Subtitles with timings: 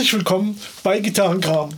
[0.00, 1.68] herzlich willkommen bei Gitarrenkram.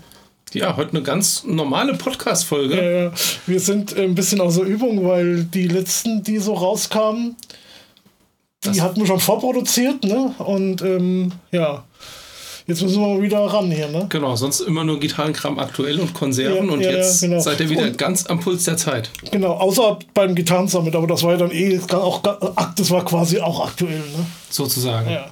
[0.53, 2.81] Ja, heute eine ganz normale Podcast-Folge.
[2.81, 3.11] Äh,
[3.49, 7.35] wir sind ein bisschen außer Übung, weil die letzten, die so rauskamen,
[8.63, 10.33] die das hatten wir schon vorproduziert, ne?
[10.39, 11.83] Und ähm, ja,
[12.69, 14.07] jetzt müssen wir mal wieder ran hier, ne?
[14.09, 17.41] Genau, sonst immer nur Gitarrenkram aktuell und Konserven ja, und ja, jetzt ja, genau.
[17.41, 19.11] seid ihr wieder und, ganz am Puls der Zeit.
[19.33, 22.23] Genau, außer beim Gitarrensummit, aber das war ja dann eh auch,
[22.77, 24.27] das war quasi auch aktuell, ne?
[24.49, 25.11] Sozusagen.
[25.11, 25.27] Ja.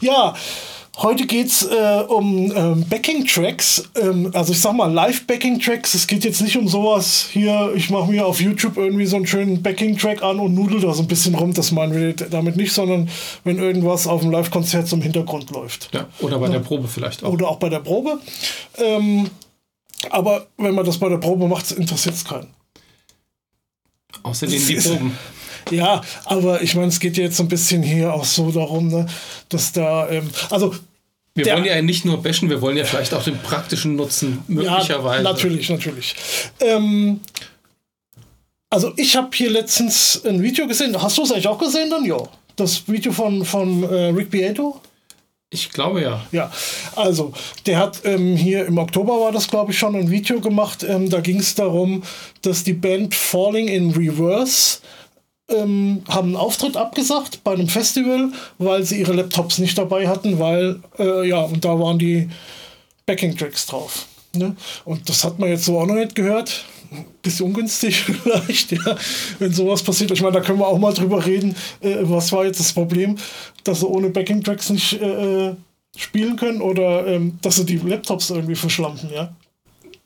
[0.00, 0.34] ja.
[0.98, 5.94] Heute geht es äh, um ähm, Backing-Tracks, ähm, also ich sag mal Live-Backing-Tracks.
[5.94, 9.26] Es geht jetzt nicht um sowas hier, ich mache mir auf YouTube irgendwie so einen
[9.26, 12.72] schönen Backing-Track an und nudel da so ein bisschen rum, das meinen wir damit nicht,
[12.72, 13.08] sondern
[13.42, 15.90] wenn irgendwas auf dem Live-Konzert zum Hintergrund läuft.
[15.92, 16.52] Ja, oder bei ja.
[16.52, 17.32] der Probe vielleicht auch.
[17.32, 18.20] Oder auch bei der Probe.
[18.78, 19.28] Ähm,
[20.10, 22.54] aber wenn man das bei der Probe macht, interessiert es keinen.
[24.22, 25.18] Außerdem die Proben.
[25.70, 29.06] Ja, aber ich meine, es geht jetzt so ein bisschen hier auch so darum, ne,
[29.48, 30.74] dass da, ähm, also
[31.34, 34.44] wir der, wollen ja nicht nur bashen, wir wollen ja vielleicht auch den praktischen Nutzen
[34.46, 35.22] möglicherweise.
[35.24, 36.14] Ja, natürlich, natürlich.
[36.60, 37.20] Ähm,
[38.70, 41.00] also ich habe hier letztens ein Video gesehen.
[41.00, 42.04] Hast du es eigentlich auch gesehen dann?
[42.04, 42.18] Ja.
[42.56, 44.80] Das Video von, von äh, Rick Beato?
[45.50, 46.24] Ich glaube ja.
[46.32, 46.50] Ja,
[46.96, 47.32] also
[47.66, 50.82] der hat ähm, hier im Oktober war das, glaube ich, schon ein Video gemacht.
[50.82, 52.02] Ähm, da ging es darum,
[52.42, 54.78] dass die Band Falling in Reverse
[55.48, 60.38] ähm, haben einen Auftritt abgesagt bei einem Festival, weil sie ihre Laptops nicht dabei hatten,
[60.38, 62.30] weil, äh, ja, und da waren die
[63.06, 64.06] Backing-Tracks drauf.
[64.34, 64.56] Ne?
[64.84, 66.64] Und das hat man jetzt so auch noch nicht gehört.
[67.22, 68.96] Bisschen ungünstig vielleicht, ja,
[69.38, 70.10] wenn sowas passiert.
[70.12, 73.16] Ich meine, da können wir auch mal drüber reden, äh, was war jetzt das Problem,
[73.64, 75.54] dass sie ohne Backing-Tracks nicht äh, äh
[75.96, 79.32] spielen können oder ähm, dass sie die Laptops irgendwie verschlampen, ja.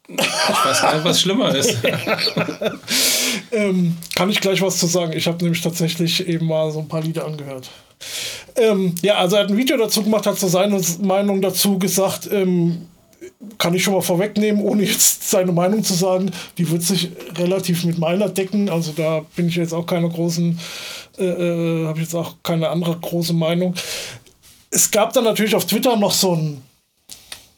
[0.06, 1.78] Ich weiß gar nicht, was schlimmer ist.
[3.52, 5.12] ähm, kann ich gleich was zu sagen.
[5.12, 7.70] Ich habe nämlich tatsächlich eben mal so ein paar Lieder angehört.
[8.56, 12.28] Ähm, ja, also er hat ein Video dazu gemacht, hat so seine Meinung dazu gesagt.
[12.30, 12.88] Ähm,
[13.56, 16.30] kann ich schon mal vorwegnehmen, ohne jetzt seine Meinung zu sagen.
[16.56, 18.68] Die wird sich relativ mit meiner decken.
[18.68, 20.58] Also da bin ich jetzt auch keine großen,
[21.18, 23.74] äh, äh habe ich jetzt auch keine andere große Meinung.
[24.70, 26.62] Es gab dann natürlich auf Twitter noch so ein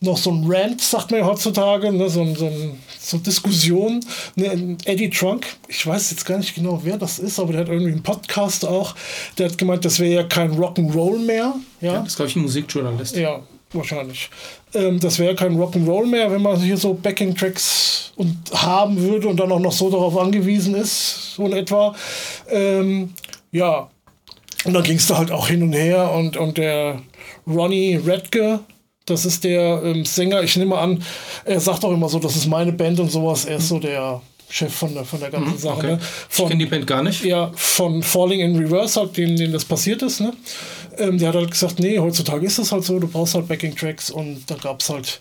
[0.03, 2.51] noch so ein Rant, sagt man ja heutzutage, ne, so, so,
[3.01, 4.01] so Diskussion.
[4.37, 7.69] Ne, Eddie Trunk, ich weiß jetzt gar nicht genau, wer das ist, aber der hat
[7.69, 8.95] irgendwie einen Podcast auch.
[9.39, 11.55] Der hat gemeint, das wäre ja kein Rock'n'Roll mehr.
[11.81, 13.17] Ja, ja das ist, glaube ich, ein Musikjournalist.
[13.17, 13.41] Ja,
[13.73, 14.31] wahrscheinlich.
[14.75, 19.39] Ähm, das wäre kein Rock'n'Roll mehr, wenn man hier so Backing-Tracks und haben würde und
[19.39, 21.95] dann auch noch so darauf angewiesen ist, so in etwa.
[22.51, 23.15] Ähm,
[23.51, 23.89] ja,
[24.65, 27.01] und dann ging es da halt auch hin und her und, und der
[27.47, 28.61] Ronnie Redke,
[29.11, 31.03] das ist der ähm, Sänger, ich nehme an,
[31.45, 33.45] er sagt auch immer so, das ist meine Band und sowas.
[33.45, 35.79] Er ist so der Chef von der, von der ganzen mhm, Sache.
[35.79, 35.87] Okay.
[35.93, 35.99] Ne?
[36.29, 37.25] Von, ich kenne die Band gar nicht.
[37.25, 40.21] Ja, von Falling in Reverse, halt, denen, denen das passiert ist.
[40.21, 40.33] Ne?
[40.99, 44.11] Ähm, der hat halt gesagt, nee, heutzutage ist es halt so, du brauchst halt Backing-Tracks
[44.11, 45.21] und da gab es halt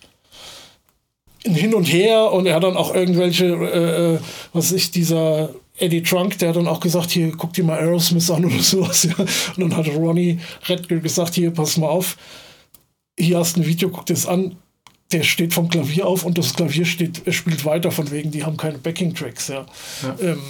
[1.45, 4.19] ein Hin und Her und er hat dann auch irgendwelche, äh, äh
[4.51, 8.29] was ich, dieser Eddie Trunk, der hat dann auch gesagt, hier, guck dir mal Aerosmith
[8.31, 9.03] an oder sowas.
[9.03, 9.15] Ja?
[9.17, 12.17] Und dann hat Ronnie Redgill gesagt, hier, pass mal auf,
[13.19, 14.55] hier hast du ein Video, guck dir das an,
[15.11, 18.57] der steht vom Klavier auf und das Klavier steht, spielt weiter, von wegen, die haben
[18.57, 19.65] keine Backing-Tracks, ja.
[20.03, 20.15] Ja.
[20.21, 20.41] Ähm,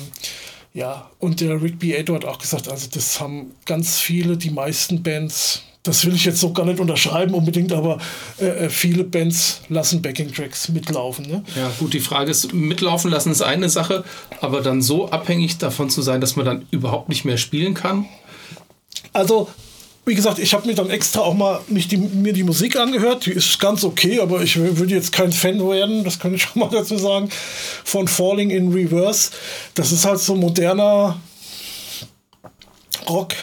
[0.74, 5.02] ja, und der Rick Beato hat auch gesagt, also das haben ganz viele, die meisten
[5.02, 8.00] Bands, das will ich jetzt so gar nicht unterschreiben unbedingt, aber
[8.40, 11.26] äh, äh viele Bands lassen Backing-Tracks mitlaufen.
[11.26, 11.44] Ne?
[11.56, 14.04] Ja, gut, die Frage ist, mitlaufen lassen ist eine Sache,
[14.42, 18.06] aber dann so abhängig davon zu sein, dass man dann überhaupt nicht mehr spielen kann?
[19.14, 19.50] Also
[20.10, 23.26] wie gesagt, ich habe mir dann extra auch mal nicht die, mir die Musik angehört.
[23.26, 26.60] Die ist ganz okay, aber ich würde jetzt kein Fan werden, das kann ich schon
[26.60, 27.30] mal dazu sagen,
[27.86, 29.32] von Falling in Reverse.
[29.76, 31.18] Das ist halt so moderner
[33.08, 33.34] Rock.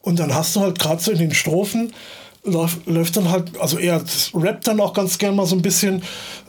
[0.00, 1.92] Und dann hast du halt gerade so in den Strophen,
[2.44, 4.02] läuft, läuft dann halt, also er
[4.34, 6.02] rappt dann auch ganz gern mal so ein bisschen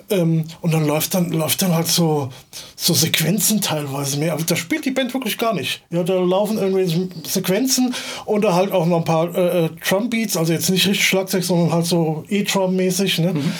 [0.10, 2.30] ähm, und dann läuft dann läuft dann halt so,
[2.76, 4.34] so Sequenzen teilweise mehr.
[4.34, 5.84] Aber da spielt die Band wirklich gar nicht.
[5.90, 7.94] Ja, da laufen irgendwelche Sequenzen
[8.26, 11.44] und da halt auch noch ein paar äh, äh Drum-Beats, also jetzt nicht richtig Schlagzeug,
[11.44, 13.34] sondern halt so E-Drum-mäßig, ne?
[13.34, 13.52] Mhm.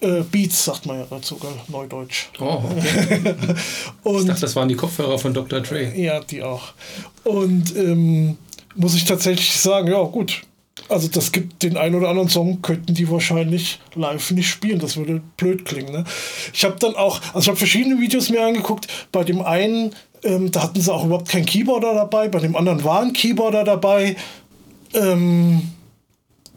[0.00, 1.50] Äh, Beats sagt man ja dazu, gell?
[1.68, 2.26] Neudeutsch.
[2.40, 3.22] Oh, okay.
[4.02, 5.60] und, ich dachte, das waren die Kopfhörer von Dr.
[5.60, 5.92] Dre.
[5.94, 6.72] Ja, die auch.
[7.22, 8.36] Und ähm,
[8.74, 10.42] muss ich tatsächlich sagen, ja, gut,
[10.92, 14.78] also das gibt den einen oder anderen Song, könnten die wahrscheinlich live nicht spielen.
[14.78, 15.92] Das würde blöd klingen.
[15.92, 16.04] Ne?
[16.52, 18.86] Ich habe dann auch, also ich habe verschiedene Videos mir angeguckt.
[19.10, 19.92] Bei dem einen,
[20.22, 22.28] ähm, da hatten sie auch überhaupt keinen Keyboarder dabei.
[22.28, 24.16] Bei dem anderen war ein Keyboarder dabei.
[24.94, 25.72] Ähm,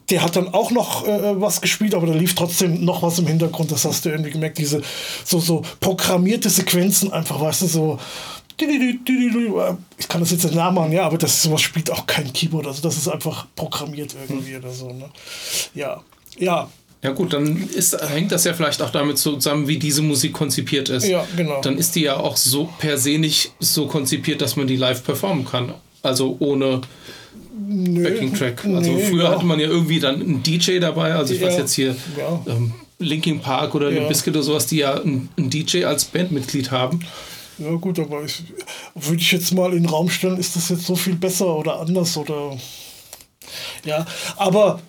[0.09, 3.27] der hat dann auch noch äh, was gespielt, aber da lief trotzdem noch was im
[3.27, 3.71] Hintergrund.
[3.71, 4.59] Das hast du irgendwie gemerkt.
[4.59, 4.81] Diese
[5.23, 7.99] so, so programmierte Sequenzen einfach, weißt du, so
[8.57, 12.67] ich kann das jetzt nicht nachmachen, ja, aber das sowas spielt auch kein Keyboard.
[12.67, 14.63] Also das ist einfach programmiert irgendwie hm.
[14.63, 14.91] oder so.
[14.91, 15.09] Ne?
[15.73, 16.01] Ja,
[16.37, 16.69] ja.
[17.03, 20.89] Ja gut, dann ist, hängt das ja vielleicht auch damit zusammen, wie diese Musik konzipiert
[20.89, 21.05] ist.
[21.05, 21.61] Ja, genau.
[21.61, 25.03] Dann ist die ja auch so per se nicht so konzipiert, dass man die live
[25.03, 25.75] performen kann.
[26.01, 26.81] Also ohne
[27.67, 28.65] Nö, Backing-Track.
[28.65, 29.31] Also nee, früher ja.
[29.31, 31.13] hatte man ja irgendwie dann einen DJ dabei.
[31.13, 32.41] Also ich Ja, weiß jetzt hier ja.
[32.47, 33.97] ähm, Linkin Park oder Ja.
[33.97, 37.01] Limp Bizkit oder sowas, die ja einen, einen DJ als Bandmitglied haben.
[37.57, 38.43] Ja gut, aber ich,
[38.95, 41.79] würde ich jetzt mal in den Raum stellen, ist das jetzt so viel besser oder
[41.79, 42.57] anders oder
[43.83, 44.05] ja,
[44.37, 44.81] aber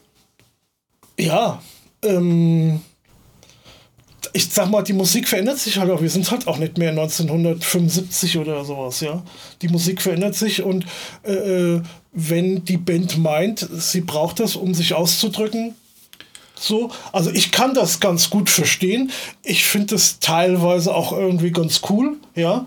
[1.18, 1.62] ja,
[2.02, 2.80] ähm,
[4.32, 6.02] ich sag mal, die Musik verändert sich halt auch.
[6.02, 9.22] Wir sind halt auch nicht mehr 1975 oder sowas, ja.
[9.62, 10.84] Die Musik verändert sich und
[11.24, 11.82] äh, äh,
[12.12, 15.74] wenn die Band meint, sie braucht das, um sich auszudrücken,
[16.58, 19.10] so, also ich kann das ganz gut verstehen.
[19.42, 22.66] Ich finde das teilweise auch irgendwie ganz cool, ja.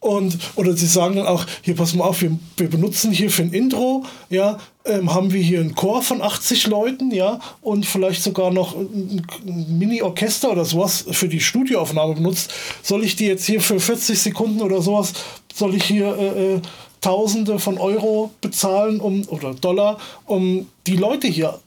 [0.00, 3.42] Und, oder sie sagen dann auch, hier pass mal auf, wir, wir benutzen hier für
[3.42, 8.22] ein Intro, ja, ähm, haben wir hier einen Chor von 80 Leuten, ja, und vielleicht
[8.22, 12.54] sogar noch ein, ein Mini-Orchester oder sowas für die Studioaufnahme benutzt.
[12.82, 15.14] Soll ich die jetzt hier für 40 Sekunden oder sowas,
[15.52, 16.60] soll ich hier äh, äh,
[17.00, 21.58] Tausende von Euro bezahlen, um, oder Dollar, um die Leute hier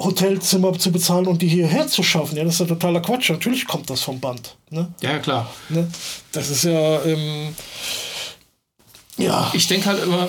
[0.00, 2.36] Hotelzimmer zu bezahlen und die hierher zu schaffen.
[2.36, 3.30] Ja, das ist ja totaler Quatsch.
[3.30, 4.56] Natürlich kommt das vom Band.
[4.70, 4.92] Ne?
[5.00, 5.52] Ja, klar.
[5.68, 5.90] Ne?
[6.32, 7.54] Das ist ja, ähm,
[9.16, 10.28] ja, Ich denke halt immer,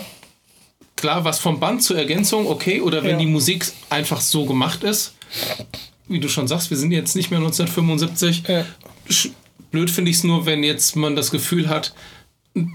[0.95, 3.18] klar, was vom Band zur Ergänzung, okay, oder wenn Ja.
[3.18, 5.13] die Musik einfach so gemacht ist,
[6.07, 8.44] wie du schon sagst, wir sind jetzt nicht mehr 1975.
[8.48, 8.66] Ja.
[9.69, 11.94] Blöd finde ich es nur, wenn jetzt man das Gefühl hat,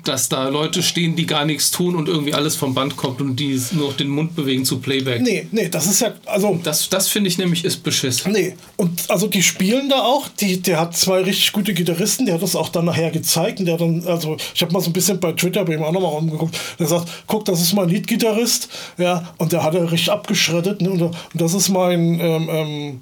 [0.04, 3.36] dass da Leute stehen, die gar nichts tun und irgendwie alles vom Band kommt und
[3.36, 5.20] die nur den Mund bewegen zu Playback.
[5.20, 8.24] nee, nee, das ist ja, also, Das, das finde ich nämlich ist Beschiss.
[8.26, 8.54] nee.
[8.76, 12.42] Und also die spielen da auch, die, der hat zwei richtig gute Gitarristen, der hat
[12.42, 15.18] das auch dann nachher gezeigt und der dann, also ich habe mal so ein bisschen
[15.20, 19.34] bei Twitter bei ihm auch nochmal rumgeguckt, der sagt, guck, das ist mein Leadgitarrist, ja,
[19.38, 23.00] und der hat er richtig abgeschreddet, ne, und, und das ist mein, ähm, ähm,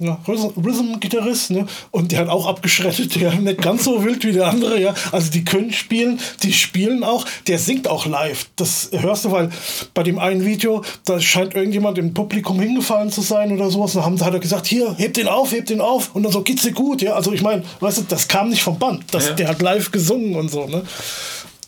[0.00, 1.66] ja, Rhythm- Rhythm-Gitarrist, ne?
[1.90, 4.94] Und der hat auch abgeschreddet, der nicht ganz so wild wie der andere, ja.
[5.10, 8.46] Also die können spielen, die spielen auch, der singt auch live.
[8.54, 9.50] Das hörst du, weil
[9.94, 13.96] bei dem einen Video, da scheint irgendjemand im Publikum hingefallen zu sein oder sowas.
[13.96, 16.14] Haben, hat er gesagt, hier, heb den auf, heb den auf.
[16.14, 17.14] Und dann so, geht's dir gut, ja.
[17.14, 19.02] Also ich meine, weißt du, das kam nicht vom Band.
[19.10, 19.34] Das, Ja.
[19.34, 20.84] Der hat live gesungen und so, ne?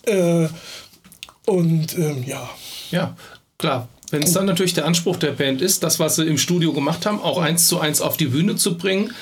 [0.06, 0.48] Äh,
[1.50, 2.48] und ähm, ja.
[2.92, 3.16] Ja,
[3.58, 3.88] klar.
[4.10, 7.06] Wenn es dann natürlich der Anspruch der Band ist, das, was sie im Studio gemacht
[7.06, 9.12] haben, auch eins zu eins auf die Bühne zu bringen.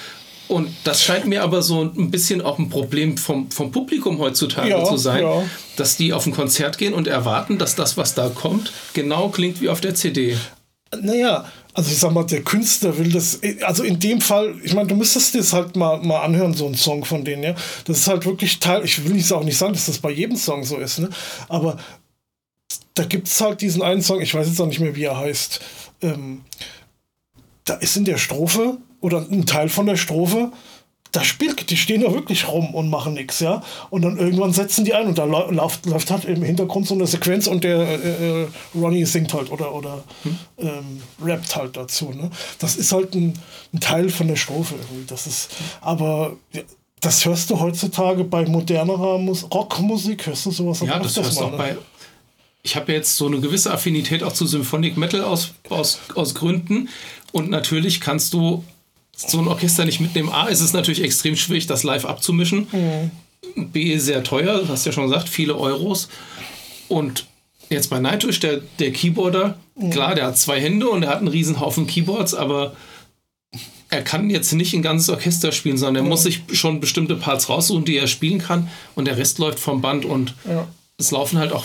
[0.48, 4.70] Und das scheint mir aber so ein bisschen auch ein Problem vom, vom Publikum heutzutage
[4.70, 5.42] Ja, zu sein, ja.
[5.76, 9.60] dass die auf ein Konzert gehen und erwarten, dass das, was da kommt, genau klingt
[9.60, 10.38] wie auf der CD.
[11.02, 11.44] Naja,
[11.74, 14.94] also ich sag mal, der Künstler will das, also in dem Fall, ich meine, du
[14.96, 17.54] müsstest dir das halt mal, mal anhören, so einen Song von denen, ja.
[17.84, 20.36] Das ist halt wirklich Teil, ich will nicht auch nicht sagen, dass das bei jedem
[20.36, 21.10] Song so ist, ne?
[21.50, 21.76] Aber
[22.98, 25.16] da gibt es halt diesen einen Song, ich weiß jetzt auch nicht mehr, wie er
[25.16, 25.60] heißt.
[26.02, 26.42] Ähm,
[27.64, 30.50] da ist in der Strophe oder ein Teil von der Strophe,
[31.12, 33.62] da spielt, die stehen da wirklich rum und machen nichts, ja.
[33.88, 37.06] Und dann irgendwann setzen die ein und da läuft, läuft halt im Hintergrund so eine
[37.06, 40.04] Sequenz und der äh, äh, Ronnie singt halt oder, oder
[40.58, 42.30] ähm, rappt halt dazu, ne.
[42.58, 43.38] Das ist halt ein,
[43.72, 45.06] ein Teil von der Strophe irgendwie.
[45.06, 45.50] Das ist,
[45.80, 46.62] aber ja,
[47.00, 51.44] das hörst du heutzutage bei modernerer Mus Rockmusik, hörst du sowas Ja, das hörst du
[51.44, 51.56] auch ne?
[51.56, 51.76] bei.
[52.68, 56.90] Ich habe jetzt so eine gewisse Affinität auch zu Symphonic Metal aus, aus, aus Gründen.
[57.32, 58.62] Und natürlich kannst du
[59.16, 60.28] so ein Orchester nicht mitnehmen.
[60.28, 62.66] A, ist es natürlich extrem schwierig, das live abzumischen.
[63.56, 66.10] B, sehr teuer, du hast ja schon gesagt, viele Euros.
[66.88, 67.24] Und
[67.70, 69.58] jetzt bei Nightwish, der, der Keyboarder,
[69.90, 72.76] klar, der hat zwei Hände und er hat einen riesen Haufen Keyboards, aber
[73.88, 77.48] er kann jetzt nicht ein ganzes Orchester spielen, sondern er muss sich schon bestimmte Parts
[77.48, 80.68] raussuchen, die er spielen kann und der Rest läuft vom Band und Ja.
[80.98, 81.64] es laufen halt auch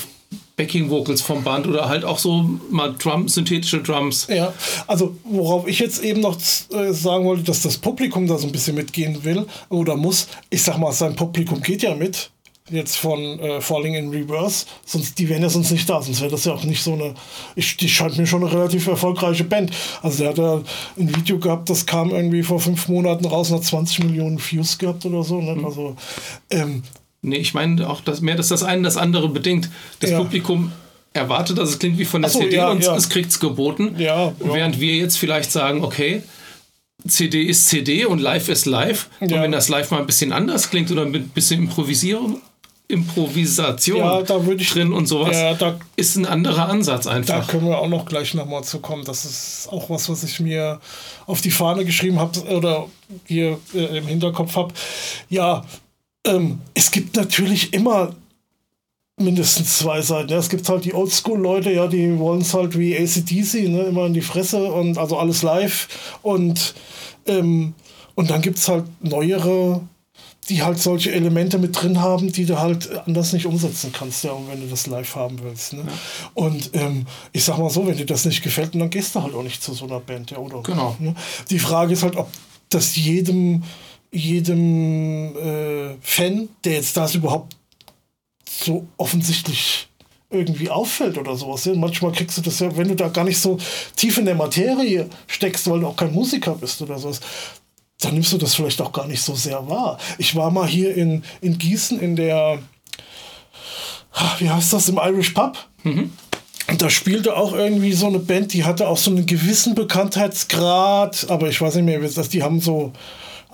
[0.56, 4.28] Backing Vocals vom Band oder halt auch so mal Drum, synthetische Drums.
[4.30, 4.54] Ja,
[4.86, 6.38] also worauf ich jetzt eben noch
[6.72, 10.28] äh, sagen wollte, dass das Publikum da so ein bisschen mitgehen will oder muss.
[10.50, 12.30] Ich sag mal, sein Publikum geht ja mit.
[12.70, 16.32] Jetzt von äh, Falling in Reverse, sonst die wären ja sonst nicht da, sonst wäre
[16.32, 17.14] das ja auch nicht so eine.
[17.58, 19.72] Ich, die scheint mir schon eine relativ erfolgreiche Band.
[20.02, 20.62] Also der hat ja
[20.98, 24.78] ein Video gehabt, das kam irgendwie vor fünf Monaten raus und hat 20 Millionen Views
[24.78, 25.42] gehabt oder so.
[25.42, 25.62] Ne?
[25.66, 25.98] Also
[26.52, 26.84] ähm,
[27.24, 29.70] Nee, ich meine auch, dass mehr, dass das eine das andere bedingt.
[30.02, 30.18] Das Ja.
[30.20, 30.72] Publikum
[31.14, 32.96] erwartet, dass es klingt wie von der so, CD ja, und ja.
[32.96, 33.96] es kriegt es geboten.
[33.98, 34.34] Ja.
[34.40, 36.22] Während wir jetzt vielleicht sagen, okay,
[37.08, 39.10] CD ist CD und live ist live.
[39.20, 42.42] Und wenn das live mal ein bisschen anders klingt oder mit ein bisschen Improvisierung,
[42.88, 47.12] Improvisation Ja, da würde ich- drin und sowas, ja, da ist ein anderer Ansatz Da
[47.12, 47.48] einfach.
[47.48, 49.04] können wir auch noch gleich nochmal zu kommen.
[49.06, 50.80] Das ist auch was, was ich mir
[51.26, 52.88] auf die Fahne geschrieben habe oder
[53.26, 54.74] hier äh, im Hinterkopf habe.
[55.30, 55.64] Ja,
[56.26, 58.16] ähm, es gibt natürlich immer
[59.18, 60.30] mindestens zwei Seiten.
[60.30, 64.08] Ja, es gibt halt die Oldschool-Leute, ja, die wollen es halt wie ACDC, ne, immer
[64.08, 65.88] in die Fresse und also alles live.
[66.22, 66.74] Und,
[67.28, 67.74] ähm,
[68.16, 69.82] und dann gibt es halt neuere,
[70.50, 74.32] die halt solche Elemente mit drin haben, die du halt anders nicht umsetzen kannst, ja,
[74.50, 75.74] wenn du das live haben willst.
[75.74, 75.84] Ne?
[75.86, 75.94] Ja.
[76.34, 79.34] Und ähm, ich sag mal so, wenn dir das nicht gefällt, dann gehst du halt
[79.34, 80.62] auch nicht zu so einer Band, ja, oder?
[80.64, 80.96] Genau.
[81.00, 81.16] Ne?
[81.50, 82.28] Die Frage ist halt, ob
[82.70, 83.64] das jedem,
[84.14, 87.56] jedem äh, Fan, der jetzt das überhaupt
[88.48, 89.88] so offensichtlich
[90.30, 91.66] irgendwie auffällt oder sowas.
[91.76, 93.58] Manchmal kriegst du das ja, wenn du da gar nicht so
[93.96, 97.20] tief in der Materie steckst, weil du auch kein Musiker bist oder sowas,
[98.00, 99.98] dann nimmst du das vielleicht auch gar nicht so sehr wahr.
[100.18, 102.60] Ich war mal hier in, in Gießen in der,
[104.40, 105.58] wie heißt das, im Irish Pub.
[105.84, 106.12] Mhm.
[106.70, 111.30] Und da spielte auch irgendwie so eine Band, die hatte auch so einen gewissen Bekanntheitsgrad,
[111.30, 112.94] aber ich weiß nicht mehr, die haben so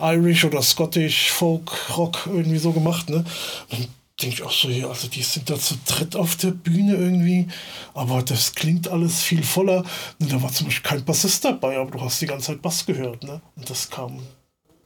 [0.01, 3.23] Irish oder Scottish Folk Rock irgendwie so gemacht, ne?
[3.69, 3.87] Und
[4.21, 7.47] denke ich auch so, ja, also die sind da zu dritt auf der Bühne irgendwie,
[7.93, 9.83] aber das klingt alles viel voller.
[10.19, 13.23] Da war zum Beispiel kein Bassist dabei, aber du hast die ganze Zeit Bass gehört,
[13.23, 13.41] ne?
[13.55, 14.19] Und das kam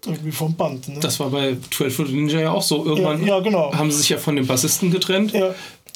[0.05, 0.87] irgendwie vom Band.
[0.89, 0.99] Ne?
[0.99, 2.85] Das war bei 12 Foot Ninja ja auch so.
[2.85, 3.73] Irgendwann ja, ja, genau.
[3.73, 5.31] haben sie sich ja von dem Bassisten getrennt.
[5.31, 5.55] Ja.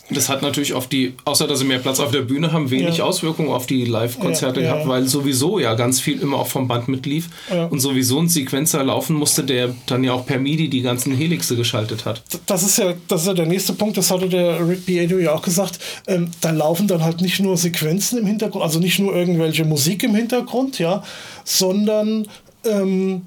[0.10, 2.98] Das hat natürlich auf die, außer dass sie mehr Platz auf der Bühne haben, wenig
[2.98, 3.04] ja.
[3.04, 4.74] Auswirkungen auf die Live-Konzerte ja, ja.
[4.74, 7.30] gehabt, weil sowieso ja ganz viel immer auch vom Band mitlief
[7.70, 11.56] und sowieso ein Sequenzer laufen musste, der dann ja auch per MIDI die ganzen Helixe
[11.56, 12.22] geschaltet hat.
[12.46, 15.34] Das ist ja, das ist ja der nächste Punkt, das hatte der Rick Beato ja
[15.34, 15.80] auch gesagt.
[16.08, 20.04] Ähm, da laufen dann halt nicht nur Sequenzen im Hintergrund, also nicht nur irgendwelche Musik
[20.04, 21.04] im Hintergrund, ja,
[21.44, 22.28] sondern
[22.64, 23.24] ähm,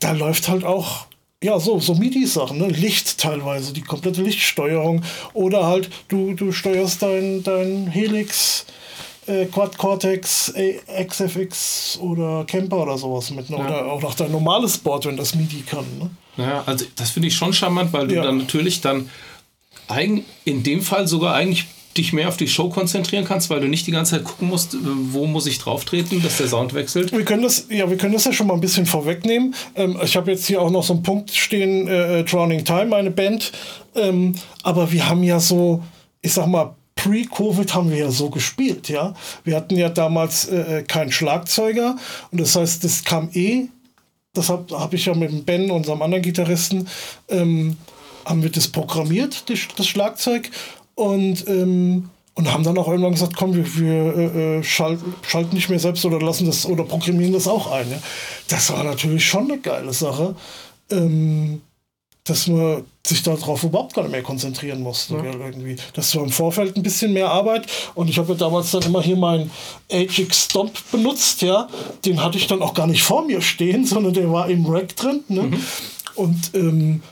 [0.00, 1.06] da läuft halt auch
[1.42, 2.68] ja, so, so MIDI-Sachen, ne?
[2.68, 5.02] Licht teilweise, die komplette Lichtsteuerung.
[5.32, 8.66] Oder halt, du, du steuerst dein, dein Helix,
[9.26, 10.52] äh, Quad Cortex,
[11.06, 13.48] XFX oder Camper oder sowas mit.
[13.48, 13.56] Ne?
[13.56, 13.64] Ja.
[13.64, 15.86] Oder auch noch dein normales Board, wenn das MIDI kann.
[15.98, 16.10] Ne?
[16.36, 18.22] Ja, also das finde ich schon charmant, weil du ja.
[18.22, 19.08] dann natürlich dann
[19.88, 21.66] eigen, in dem Fall sogar eigentlich
[21.96, 24.74] dich mehr auf die Show konzentrieren kannst, weil du nicht die ganze Zeit gucken musst,
[24.74, 27.12] äh, wo muss ich drauf treten, dass der Sound wechselt.
[27.12, 29.54] Wir können das, ja, wir können das ja schon mal ein bisschen vorwegnehmen.
[29.74, 33.10] Ähm, ich habe jetzt hier auch noch so einen Punkt stehen, äh, Drowning Time, eine
[33.10, 33.52] Band.
[33.96, 35.82] Ähm, aber wir haben ja so,
[36.22, 39.14] ich sag mal, Pre-Covid haben wir ja so gespielt, ja.
[39.42, 41.96] Wir hatten ja damals äh, äh keinen Schlagzeuger
[42.30, 43.68] und das heißt, das kam eh,
[44.34, 46.88] das habe hab ich ja mit Ben, unserem anderen Gitarristen,
[47.28, 47.78] ähm,
[48.24, 50.50] haben wir das programmiert, das Schlagzeug
[51.00, 55.56] und, ähm, und haben dann auch irgendwann gesagt, komm, wir, wir äh, äh schalten, schalten
[55.56, 57.90] nicht mehr selbst oder lassen das oder programmieren das auch ein.
[57.90, 57.98] Ja?
[58.48, 60.36] Das war natürlich schon eine geile Sache.
[60.90, 61.62] Ähm,
[62.24, 65.14] dass man sich darauf überhaupt gar nicht mehr konzentrieren musste.
[65.14, 65.24] Ja.
[65.24, 65.76] Irgendwie.
[65.94, 69.02] Das war im Vorfeld ein bisschen mehr Arbeit und ich habe ja damals dann immer
[69.02, 69.50] hier meinen
[69.90, 71.66] Ajax Stomp benutzt, ja.
[72.04, 74.94] Den hatte ich dann auch gar nicht vor mir stehen, sondern der war im Rack
[74.96, 75.24] drin.
[75.28, 75.42] Ne?
[75.44, 75.64] Mhm.
[76.14, 77.02] Und ähm,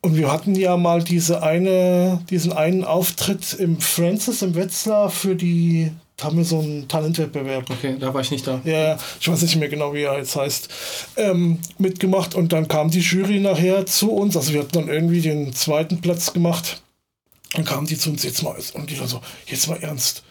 [0.00, 5.34] und wir hatten ja mal diese eine, diesen einen Auftritt im Francis im Wetzlar für
[5.34, 7.68] die, da haben wir so einen Talentwettbewerb.
[7.68, 8.60] Okay, da war ich nicht da.
[8.64, 10.68] Ja, ich weiß nicht mehr genau, wie er jetzt heißt,
[11.16, 12.34] ähm, mitgemacht.
[12.34, 14.36] Und dann kam die Jury nachher zu uns.
[14.36, 16.82] Also wir hatten dann irgendwie den zweiten Platz gemacht.
[17.54, 20.22] Dann kamen die zu uns jetzt mal und die dann so, jetzt mal ernst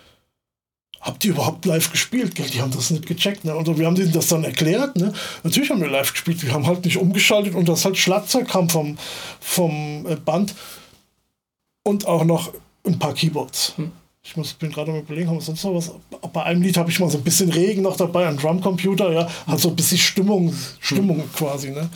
[1.01, 2.35] habt ihr überhaupt live gespielt?
[2.35, 2.49] Gell?
[2.49, 3.45] Die haben das nicht gecheckt.
[3.45, 3.55] Ne?
[3.55, 4.95] Und wir haben denen das dann erklärt.
[4.97, 5.13] Ne?
[5.43, 6.43] Natürlich haben wir live gespielt.
[6.43, 8.97] Wir haben halt nicht umgeschaltet und das halt Schlagzeug kam vom,
[9.39, 10.55] vom äh, Band
[11.83, 12.53] und auch noch
[12.85, 13.73] ein paar Keyboards.
[13.77, 13.91] Hm.
[14.23, 15.91] Ich muss, bin gerade mal überlegen, haben wir sonst noch was?
[16.33, 19.29] Bei einem Lied habe ich mal so ein bisschen Regen noch dabei, ein Drumcomputer, ja,
[19.47, 21.31] hat so ein bisschen Stimmung, Stimmung hm.
[21.31, 21.89] quasi, ne?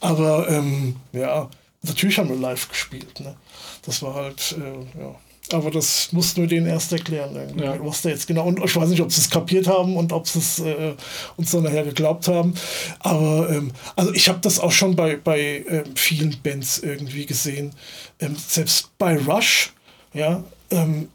[0.00, 1.50] Aber ähm, ja,
[1.82, 3.36] natürlich haben wir live gespielt, ne?
[3.82, 5.14] Das war halt, äh, ja.
[5.52, 7.76] Aber das mussten wir denen erst erklären, ja.
[7.84, 8.46] was da jetzt genau.
[8.46, 10.94] Und ich weiß nicht, ob sie es kapiert haben und ob sie es äh,
[11.36, 12.54] uns dann nachher geglaubt haben.
[13.00, 17.72] Aber ähm, also ich habe das auch schon bei, bei äh, vielen Bands irgendwie gesehen.
[18.20, 19.74] Ähm, selbst bei Rush,
[20.14, 21.08] ja, ähm,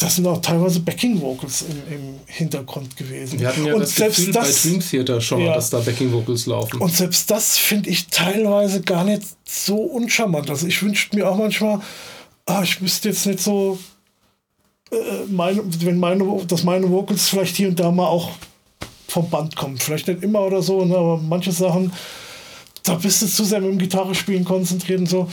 [0.00, 3.38] das sind auch teilweise Backing Vocals im, im Hintergrund gewesen.
[3.38, 5.80] Wir hatten ja und das selbst Gefühl das, bei Dream Theater schon, ja, dass da
[5.80, 6.80] Backing Vocals laufen.
[6.80, 10.48] Und selbst das finde ich teilweise gar nicht so uncharmant.
[10.48, 11.80] Also ich wünschte mir auch manchmal,
[12.50, 13.78] ah, ich wüsste jetzt nicht so,
[14.90, 14.96] äh,
[15.28, 18.30] meine, wenn meine, dass meine Vocals vielleicht hier und da mal auch
[19.08, 19.78] vom Band kommen.
[19.78, 21.92] Vielleicht nicht immer oder so, ne, aber manche Sachen,
[22.82, 25.28] da bist du zu sehr mit dem Gitarrespielen konzentriert und so.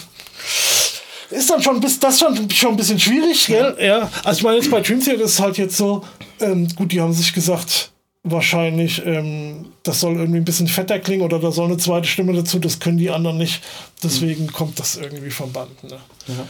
[1.29, 3.75] Ist dann schon, bis, das schon, schon ein bisschen schwierig, gell?
[3.81, 4.09] Ja.
[4.23, 6.03] Also ich meine, jetzt bei Dream Theater ist es halt jetzt so,
[6.39, 7.91] ähm, gut, die haben sich gesagt,
[8.23, 12.33] wahrscheinlich, ähm, das soll irgendwie ein bisschen fetter klingen oder da soll eine zweite Stimme
[12.33, 13.61] dazu, das können die anderen nicht.
[14.03, 14.53] Deswegen mhm.
[14.53, 15.83] kommt das irgendwie vom Band.
[15.83, 15.97] Ne?
[16.27, 16.47] Ja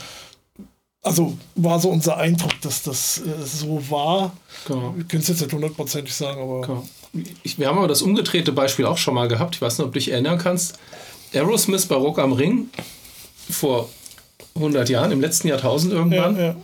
[1.08, 4.34] also war so unser Eindruck, dass das äh, so war.
[4.68, 4.94] Genau.
[4.96, 6.62] Wir können es jetzt nicht hundertprozentig sagen, aber.
[6.62, 6.88] Genau.
[7.44, 9.56] Ich, wir haben aber das umgedrehte Beispiel auch schon mal gehabt.
[9.56, 10.78] Ich weiß nicht, ob du dich erinnern kannst.
[11.34, 12.70] Aerosmith bei Rock am Ring
[13.50, 13.90] vor
[14.56, 16.36] 100 Jahren, im letzten Jahrtausend irgendwann.
[16.36, 16.56] Ja, ja.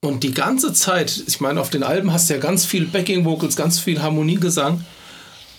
[0.00, 3.24] Und die ganze Zeit, ich meine, auf den Alben hast du ja ganz viel Backing
[3.24, 4.84] Vocals, ganz viel Harmoniegesang.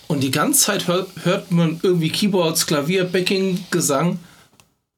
[0.06, 4.18] Und die ganze Zeit hört, hört man irgendwie Keyboards, Klavier, Backing, Gesang.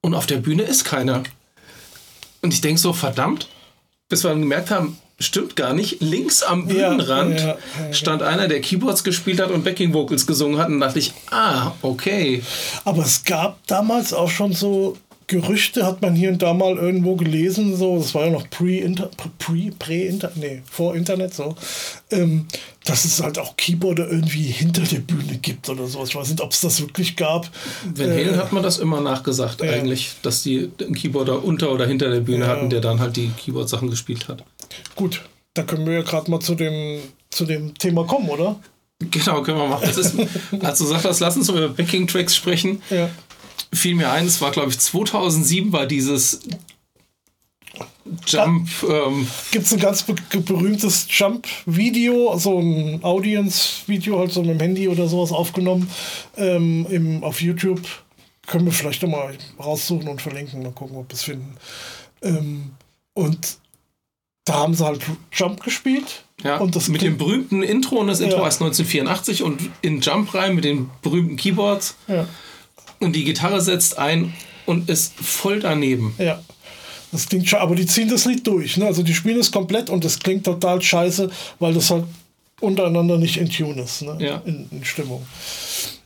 [0.02, 1.25] Und auf der Bühne ist keiner.
[2.42, 3.49] Und ich denke so, verdammt,
[4.09, 6.00] bis wir dann gemerkt haben, stimmt gar nicht.
[6.00, 7.56] Links am Bühnenrand ja, ja,
[7.87, 7.92] ja.
[7.92, 10.68] stand einer, der Keyboards gespielt hat und Backing Vocals gesungen hat.
[10.68, 12.42] Und dachte ich, ah, okay.
[12.85, 14.97] Aber es gab damals auch schon so
[15.30, 19.10] Gerüchte, hat man hier und da mal irgendwo gelesen, so, das war ja noch pre-Inter,
[19.38, 21.54] pre, pre-Inter, nee, vor Internet, so,
[22.10, 22.46] ähm,
[22.84, 26.02] dass es halt auch Keyboarder irgendwie hinter der Bühne gibt oder so.
[26.02, 27.49] Ich weiß nicht, ob es das wirklich gab.
[27.94, 29.70] Van Halen hat man das immer nachgesagt, ja.
[29.70, 32.49] eigentlich, dass die einen Keyboarder unter oder hinter der Bühne Ja.
[32.49, 34.42] hatten, der dann halt die Keyboard-Sachen gespielt hat.
[34.96, 35.22] Gut,
[35.54, 36.99] da können wir ja gerade mal zu dem,
[37.30, 38.58] zu dem Thema kommen, oder?
[38.99, 39.84] Genau, können wir machen.
[39.87, 40.14] Das ist,
[40.60, 43.08] als du gesagt hast, lass uns über Backing-Tracks sprechen, Ja.
[43.72, 46.40] Fiel mir ein, es war, glaube ich, 2007 war dieses
[48.26, 54.50] Jump, ähm, Gibt es ein ganz be berühmtes Jump-Video, so ein Audience-Video, halt so mit
[54.50, 55.88] dem Handy oder sowas aufgenommen,
[56.36, 57.82] ähm, im, auf YouTube.
[58.46, 61.54] Können wir vielleicht nochmal raussuchen und verlinken, mal gucken, ob wir es finden.
[62.22, 62.70] Ähm,
[63.14, 63.58] und
[64.44, 66.24] da haben sie halt Jump gespielt.
[66.42, 68.46] ja, und das mit dem berühmten Intro, und das Intro Ja.
[68.46, 72.26] heißt 1984 und in Jump rein mit den berühmten Keyboards Ja,
[73.00, 74.33] und die Gitarre setzt ein
[74.66, 76.14] und ist voll daneben.
[76.19, 76.40] ja.
[77.12, 78.76] Das klingt sche- aber die ziehen das Lied durch.
[78.76, 78.87] Ne?
[78.87, 81.28] Also die spielen es komplett und das klingt total scheiße,
[81.59, 82.04] weil das halt
[82.61, 84.16] untereinander nicht in Tune ist, ne?
[84.21, 84.40] Ja.
[84.45, 85.26] in, in Stimmung.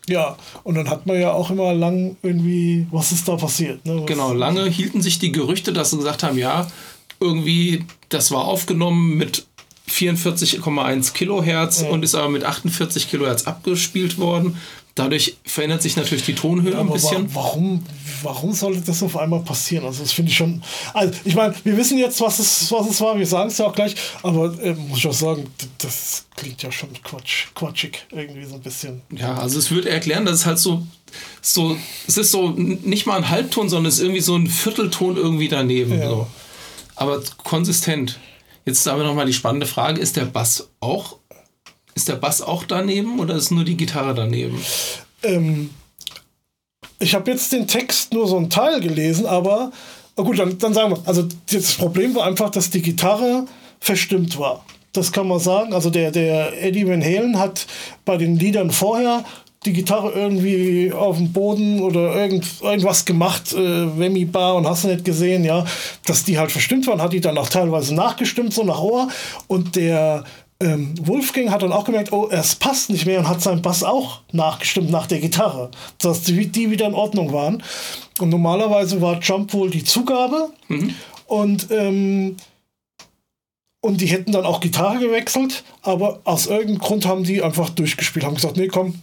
[0.09, 3.85] Ja, und dann hat man ja auch immer lang irgendwie, was ist da passiert?
[3.85, 4.05] Ne?
[4.07, 6.67] Genau, lange hielten sich die Gerüchte, dass sie gesagt haben, ja,
[7.21, 9.45] irgendwie, das war aufgenommen mit
[9.91, 14.57] 44,1 Kilohertz und ist aber mit 48 Kilohertz abgespielt worden.
[14.95, 17.35] Dadurch verändert sich natürlich die Tonhöhe ein Aber wa bisschen.
[17.35, 17.85] warum,
[18.23, 19.85] warum sollte das auf einmal passieren?
[19.85, 20.63] Also das finde ich schon.
[20.93, 23.67] Also ich meine, wir wissen jetzt, was es, was es war, wir sagen es ja
[23.67, 28.45] auch gleich, aber äh, muss ich auch sagen, das klingt ja schon Quatsch, quatschig, irgendwie
[28.45, 29.03] so ein bisschen.
[29.11, 30.87] Ja, also es würde erklären, dass es halt so,
[31.43, 31.77] so,
[32.07, 35.49] es ist so nicht mal ein Halbton, sondern es ist irgendwie so ein Viertelton irgendwie
[35.49, 35.99] daneben.
[35.99, 36.09] Ja.
[36.09, 36.27] So.
[36.95, 38.21] Aber konsistent.
[38.65, 41.19] Jetzt ist aber nochmal die spannende Frage, ist der Bass auch,
[41.95, 44.59] ist der Bass auch daneben oder ist nur die Gitarre daneben?
[45.23, 45.71] Ähm,
[46.99, 49.73] ich habe jetzt den Text nur so einen Teil gelesen, aber
[50.17, 53.47] gut, dann, dann sagen wir, also das Problem war einfach, dass die Gitarre
[53.81, 54.65] verstimmt war.
[54.93, 55.75] Das kann man sagen.
[55.75, 57.67] Also der, der Eddie Van Halen hat
[58.05, 59.25] bei den Liedern vorher
[59.65, 64.85] die Gitarre irgendwie auf dem Boden oder irgend, irgendwas gemacht, äh, Wemmy Bar und hast
[64.85, 65.65] du nicht gesehen, ja,
[66.05, 69.09] dass die halt verstimmt waren, hat die dann auch teilweise nachgestimmt, so nach Ohr.
[69.47, 70.25] Und der
[70.65, 73.85] ähm, Wolfgang hat dann auch gemerkt, oh, es passt nicht mehr und hat seinen Bass
[73.85, 77.63] auch nachgestimmt nach der Gitarre, dass die, die wieder in Ordnung waren.
[78.19, 80.51] Und normalerweise war Jump wohl die Zugabe
[81.27, 82.37] und ähm,
[83.81, 88.25] und die hätten dann auch Gitarre gewechselt, aber aus irgendeinem Grund haben die einfach durchgespielt,
[88.25, 89.03] haben gesagt, nee, komm,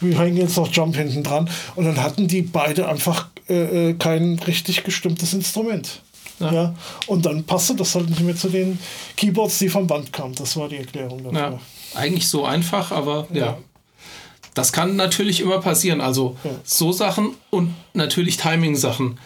[0.00, 1.48] wir hängen jetzt noch Jump hinten dran.
[1.76, 6.02] Und dann hatten die beide einfach äh, äh, kein richtig gestimmtes Instrument.
[6.42, 6.52] Ja.
[6.52, 6.74] Ja.
[7.06, 8.78] Und dann passte das halt nicht mehr zu den
[9.16, 10.34] Keyboards, die vom Band kamen.
[10.34, 11.38] Das war die Erklärung dafür.
[11.40, 11.58] Ja,
[11.94, 13.46] eigentlich so einfach, aber ja.
[13.46, 13.58] Ja.
[14.54, 16.00] Das kann natürlich immer passieren.
[16.02, 16.50] Also Ja.
[16.64, 19.18] so Sachen und natürlich Timing-Sachen.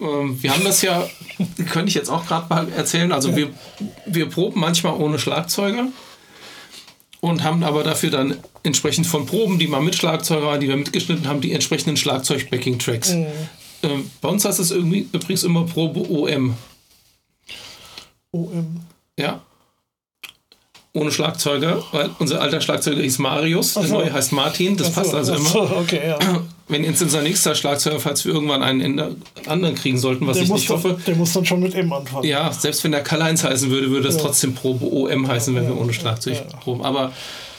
[0.00, 1.08] Ähm, Wir haben das ja,
[1.70, 3.10] könnte ich jetzt auch gerade mal erzählen.
[3.12, 3.48] Also wir,
[4.06, 5.86] wir proben manchmal ohne Schlagzeuger
[7.20, 10.76] und haben aber dafür dann entsprechend von Proben, die mal mit Schlagzeuger waren, die wir
[10.76, 13.14] mitgeschnitten haben, die entsprechenden Schlagzeug-Backing-Tracks.
[13.82, 16.54] Ähm, bei uns heißt es irgendwie übrigens immer Probe OM.
[18.32, 18.80] OM.
[19.18, 19.40] Ja.
[20.92, 23.94] Ohne Schlagzeuger, weil unser alter Schlagzeuger hieß Marius, der so.
[23.94, 25.48] neue heißt Martin, das so, passt also immer.
[25.48, 26.18] so, okay, ja.
[26.68, 30.50] Wenn jetzt unser nächster Schlagzeuger, falls wir irgendwann einen anderen kriegen sollten, was Der ich
[30.50, 32.24] nicht dann, hoffe, der muss dann schon mit M anfangen.
[32.24, 35.76] ja, selbst wenn der Karl-Heinz heißen würde, würde es trotzdem Probe OM heißen, wenn wir
[35.76, 36.82] ohne Schlagzeug proben.
[36.84, 37.12] Aber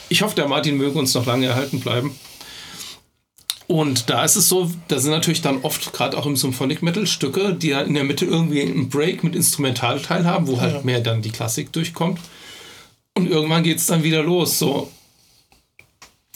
[0.08, 2.14] ich hoffe, der Martin möge uns noch lange erhalten bleiben.
[3.72, 7.06] Und da ist es so, da sind natürlich dann oft, gerade auch im Symphonic Metal,
[7.06, 10.80] Stücke, die dann in der Mitte irgendwie einen Break mit Instrumentalteil haben, wo halt Ja.
[10.82, 12.20] mehr dann die Klassik durchkommt.
[13.14, 14.58] Und irgendwann geht es dann wieder los.
[14.58, 14.92] So.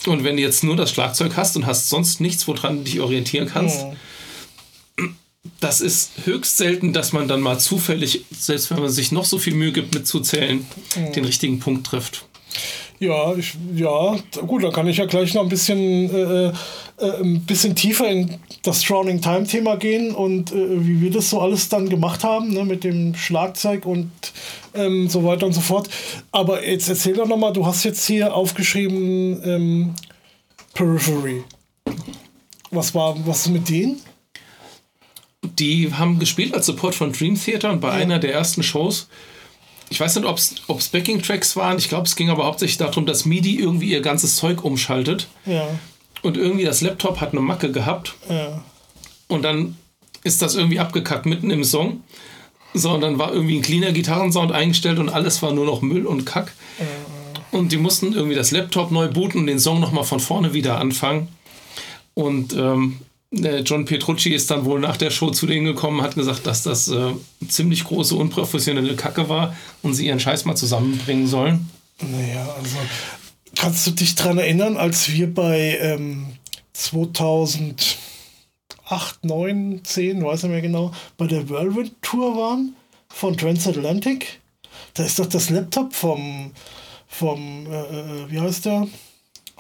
[0.07, 3.01] Und wenn du jetzt nur das Schlagzeug hast und hast sonst nichts, woran du dich
[3.01, 3.85] orientieren kannst,
[5.61, 9.39] das ist höchst selten, dass man dann mal zufällig, selbst wenn man sich noch so
[9.39, 10.67] viel Mühe gibt mitzuzählen,
[11.15, 12.25] den richtigen Punkt trifft.
[12.99, 16.53] Ja, ich, ja, gut, dann kann ich ja gleich noch ein bisschen, äh, äh,
[17.21, 21.41] ein bisschen tiefer in das Drowning Time Thema gehen und äh, wie wir das so
[21.41, 24.11] alles dann gemacht haben, ne, mit dem Schlagzeug und
[24.75, 25.91] ähm, so weiter und so fort.
[26.33, 29.95] Aber jetzt erzähl doch nochmal, du hast jetzt hier aufgeschrieben ähm,
[30.73, 31.45] Periphery.
[32.71, 34.01] Was war, was ist mit denen?
[35.59, 39.09] Die haben gespielt als Support von Dream Theater und bei einer der ersten Shows
[39.89, 41.79] ich weiß nicht, ob es Backing-Tracks waren.
[41.79, 45.29] Ich glaube, es ging aber hauptsächlich darum, dass MIDI irgendwie ihr ganzes Zeug umschaltet.
[45.45, 45.69] Ja.
[46.23, 48.15] Und irgendwie das Laptop hat eine Macke gehabt.
[48.29, 48.63] Ja.
[49.29, 49.77] Und dann
[50.25, 52.03] ist das irgendwie abgekackt mitten im Song.
[52.75, 56.05] So, und dann war irgendwie ein cleaner Gitarrensound eingestellt und alles war nur noch Müll
[56.05, 56.53] und Kack.
[57.53, 60.79] Und die mussten irgendwie das Laptop neu booten und den Song nochmal von vorne wieder
[60.79, 61.29] anfangen.
[62.15, 62.99] Und ähm,
[63.31, 66.89] John Petrucci ist dann wohl nach der Show zu denen gekommen, hat gesagt, dass das
[66.89, 67.13] äh,
[67.49, 71.69] ziemlich große, unprofessionelle Kacke war und sie ihren Scheiß mal zusammenbringen sollen.
[72.01, 72.77] Naja, also
[73.57, 76.35] kannst du dich daran erinnern, als wir bei ähm,
[76.75, 77.97] 2008,
[79.23, 82.77] 9, 10, weiß nicht mehr genau, bei der Whirlwind Tour waren
[83.09, 84.41] von Transatlantic?
[84.95, 86.53] Da ist doch das Laptop vom,
[87.09, 88.87] vom äh, äh wie heißt der?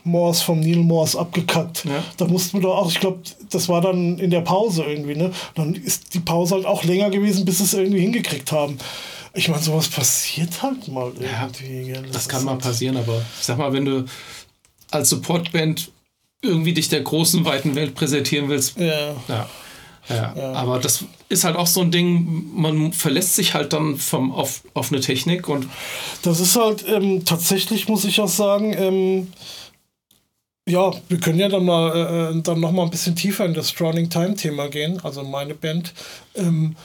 [0.06, 1.84] Morse vom Neil Morse abgekackt.
[1.84, 2.02] Ja.
[2.16, 5.32] Da mussten wir doch auch, ich glaube, das war dann in der Pause irgendwie, ne?
[5.54, 8.78] Dann ist die Pause halt auch länger gewesen, bis sie es irgendwie hingekriegt haben.
[9.34, 11.90] Ich meine, sowas passiert halt mal irgendwie.
[11.90, 14.04] Ja, das, kann mal halt passieren, aber ich sag mal, wenn du
[14.90, 15.90] als Supportband
[16.42, 19.12] irgendwie dich der großen, weiten Welt präsentieren willst, ja.
[19.28, 19.48] ja.
[20.08, 23.96] Ja, ja, aber das ist halt auch so ein Ding, man verlässt sich halt dann
[23.96, 25.66] vom, auf, auf eine Technik und.
[26.22, 29.32] Das ist halt ähm, tatsächlich, muss ich auch sagen, ähm,
[30.68, 33.54] ja, wir können ja dann mal äh, äh dann noch mal ein bisschen tiefer in
[33.54, 35.94] das Drowning Time Thema gehen, also meine Band.
[36.34, 36.76] Ähm,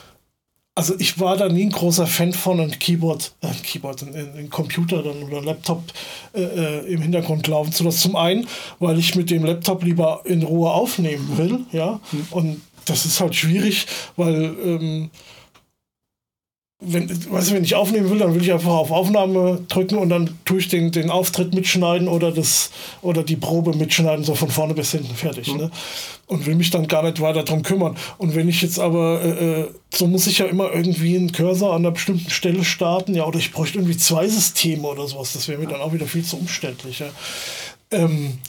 [0.73, 5.03] also ich war da nie ein großer Fan von einem Keyboard, äh, Keyboard, ein, Computer
[5.03, 5.83] dann oder Laptop
[6.33, 7.99] äh, äh, im Hintergrund laufen zu lassen.
[7.99, 8.47] Zum einen,
[8.79, 12.27] weil ich mit dem Laptop lieber in Ruhe aufnehmen will, ja, mhm.
[12.31, 15.09] und das ist halt schwierig, weil ähm,
[16.83, 20.09] wenn, weißt du, wenn ich aufnehmen will, dann will ich einfach auf Aufnahme drücken und
[20.09, 22.71] dann tue ich den, den Auftritt mitschneiden oder, das,
[23.03, 25.53] oder die Probe mitschneiden, so von vorne bis hinten fertig.
[25.53, 25.57] Mhm.
[25.59, 25.71] Ne?
[26.25, 27.95] Und will mich dann gar nicht weiter darum kümmern.
[28.17, 31.75] Und wenn ich jetzt aber, äh, äh, so muss ich ja immer irgendwie einen Cursor
[31.75, 35.33] an einer bestimmten Stelle starten, ja, oder ich bräuchte irgendwie zwei Systeme oder sowas.
[35.33, 36.97] Das wäre mir dann auch wieder viel zu umständlich.
[36.97, 37.09] Ja?
[37.91, 38.39] Ähm,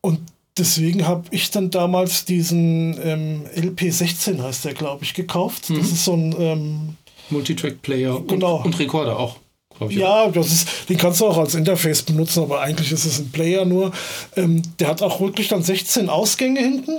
[0.00, 0.18] und
[0.58, 5.70] deswegen habe ich dann damals diesen ähm, LP16, heißt der, glaube ich, gekauft.
[5.70, 5.78] Mhm.
[5.78, 6.34] Das ist so ein.
[6.40, 6.96] Ähm,
[7.30, 8.56] Multitrack-Player genau.
[8.58, 9.36] und, und Rekorder auch.
[9.88, 13.18] Ich, ja, das ist, den kannst du auch als Interface benutzen, aber eigentlich ist es
[13.18, 13.92] ein Player nur.
[14.34, 16.98] Ähm, der hat auch wirklich dann 16 Ausgänge hinten.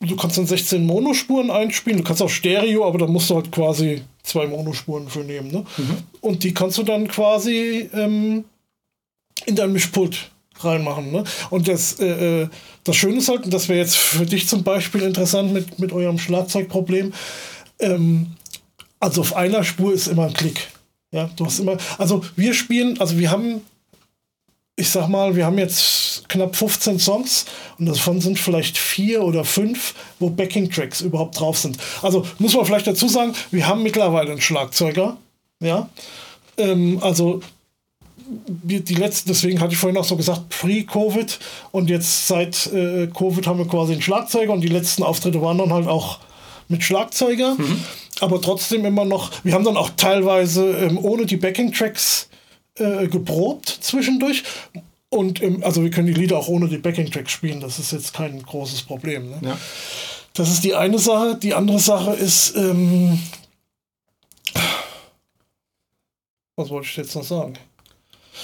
[0.00, 1.98] Du kannst dann 16 Monospuren einspielen.
[1.98, 5.50] Du kannst auch Stereo, aber da musst du halt quasi zwei Monospuren für nehmen.
[5.50, 5.64] Ne?
[5.76, 5.96] Mhm.
[6.20, 8.44] Und die kannst du dann quasi ähm,
[9.46, 11.10] in dein Mischpult reinmachen.
[11.10, 11.24] Ne?
[11.50, 12.48] Und das, äh, äh
[12.84, 15.92] das Schöne ist halt, und das wäre jetzt für dich zum Beispiel interessant mit, mit
[15.92, 17.12] eurem Schlagzeugproblem,
[17.80, 18.28] ähm,
[19.00, 20.68] also auf einer Spur ist immer ein Klick.
[21.10, 23.62] Ja, du hast immer, also wir spielen, also wir haben,
[24.76, 27.46] ich sag mal, wir haben jetzt knapp 15 Songs
[27.78, 31.78] und davon sind vielleicht vier oder fünf, wo Backing-Tracks überhaupt drauf sind.
[32.02, 35.16] Also muss man vielleicht dazu sagen, wir haben mittlerweile einen Schlagzeuger,
[35.60, 35.88] ja,
[36.58, 37.40] ähm, also
[38.28, 41.38] die letzten, deswegen hatte ich vorhin auch so gesagt, pre-Covid
[41.70, 45.56] und jetzt seit äh, Covid haben wir quasi einen Schlagzeuger und die letzten Auftritte waren
[45.56, 46.18] dann halt auch
[46.68, 47.54] mit Schlagzeuger.
[47.54, 47.82] Mhm
[48.20, 52.28] aber trotzdem immer noch, wir haben dann auch teilweise ähm, ohne die Backing-Tracks
[52.78, 54.44] äh, geprobt zwischendurch.
[55.10, 58.14] Und ähm, also wir können die Lieder auch ohne die Backing-Tracks spielen, das ist jetzt
[58.14, 59.30] kein großes Problem.
[59.30, 59.38] Ne?
[59.42, 59.58] Ja.
[60.34, 61.36] Das ist die eine Sache.
[61.36, 63.18] Die andere Sache ist, ähm,
[66.56, 67.54] was wollte ich jetzt noch sagen?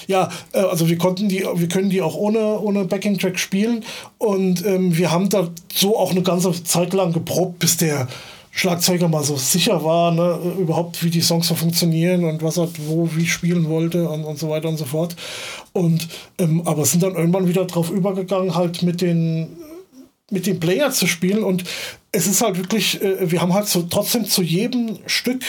[0.07, 3.85] Ja, äh, also wir konnten die, wir können die auch ohne, ohne Backing-Track spielen
[4.19, 8.09] und ähm, wir haben da so auch eine ganze Zeit lang geprobt, bis der
[8.57, 12.69] Schlagzeuger mal so sicher war, ne, überhaupt wie die Songs so funktionieren und was er
[12.87, 15.17] wo wie spielen wollte und, und so weiter und so fort.
[15.73, 19.57] Und ähm, aber sind dann irgendwann wieder drauf übergegangen, halt mit den
[20.31, 21.65] mit dem Player zu spielen und
[22.13, 25.43] es ist halt wirklich, äh, wir haben halt so trotzdem zu jedem Stück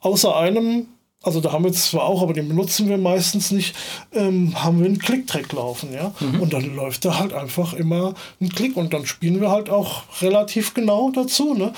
[0.00, 0.86] außer einem
[1.24, 3.74] also da haben wir zwar auch, aber den benutzen wir meistens nicht,
[4.12, 6.12] ähm, haben wir einen Klicktrack laufen, ja.
[6.20, 6.40] Mhm.
[6.40, 10.02] Und dann läuft da halt einfach immer ein Klick und dann spielen wir halt auch
[10.20, 11.72] relativ genau dazu, ne?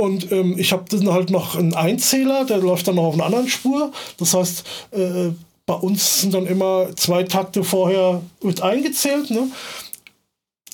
[0.00, 3.26] Und ähm, ich habe dann halt noch einen Einzähler, der läuft dann noch auf einer
[3.26, 3.92] anderen Spur.
[4.16, 5.28] Das heißt, äh,
[5.66, 9.48] bei uns sind dann immer zwei Takte vorher mit eingezählt, ne?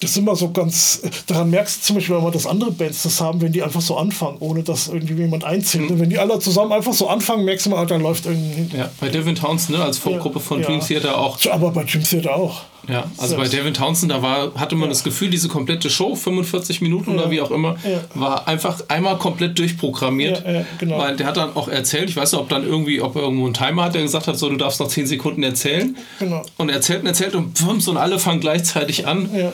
[0.01, 3.03] das ist immer so ganz, daran merkst du zum Beispiel, wenn man das andere Bands
[3.03, 5.91] das haben, wenn die einfach so anfangen, ohne dass irgendwie jemand einzählt.
[5.91, 6.01] Mhm.
[6.01, 8.77] Wenn die alle zusammen einfach so anfangen, merkst du mal, dann läuft irgendwie.
[8.77, 10.67] Ja, bei Devin Townsend, ne, als Vorgruppe von ja.
[10.67, 11.39] Dream Theater auch.
[11.51, 12.63] Aber bei Dream Theater auch.
[12.89, 13.51] Ja, also Selbst.
[13.51, 14.91] bei Devin Townsend, da war, hatte man ja.
[14.91, 17.17] das Gefühl, diese komplette Show, 45 Minuten ja.
[17.17, 17.77] oder wie auch immer,
[18.15, 20.45] war einfach einmal komplett durchprogrammiert.
[20.79, 20.99] genau.
[20.99, 23.47] Weil der hat dann auch erzählt, ich weiß nicht, ob dann irgendwie, ob er irgendwo
[23.47, 25.97] einen Timer hat, der gesagt hat, so, du darfst noch 10 Sekunden erzählen.
[26.21, 26.43] Genau.
[26.59, 29.29] Und erzählt und erzählt und pfums, und alle fangen gleichzeitig an.
[29.35, 29.53] Ja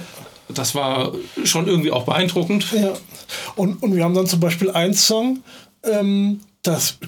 [0.48, 1.12] das war
[1.44, 2.72] schon irgendwie auch beeindruckend.
[2.72, 2.92] Ja.
[3.56, 5.42] Und, und wir haben dann zum Beispiel einen Song,
[5.84, 6.98] ähm, das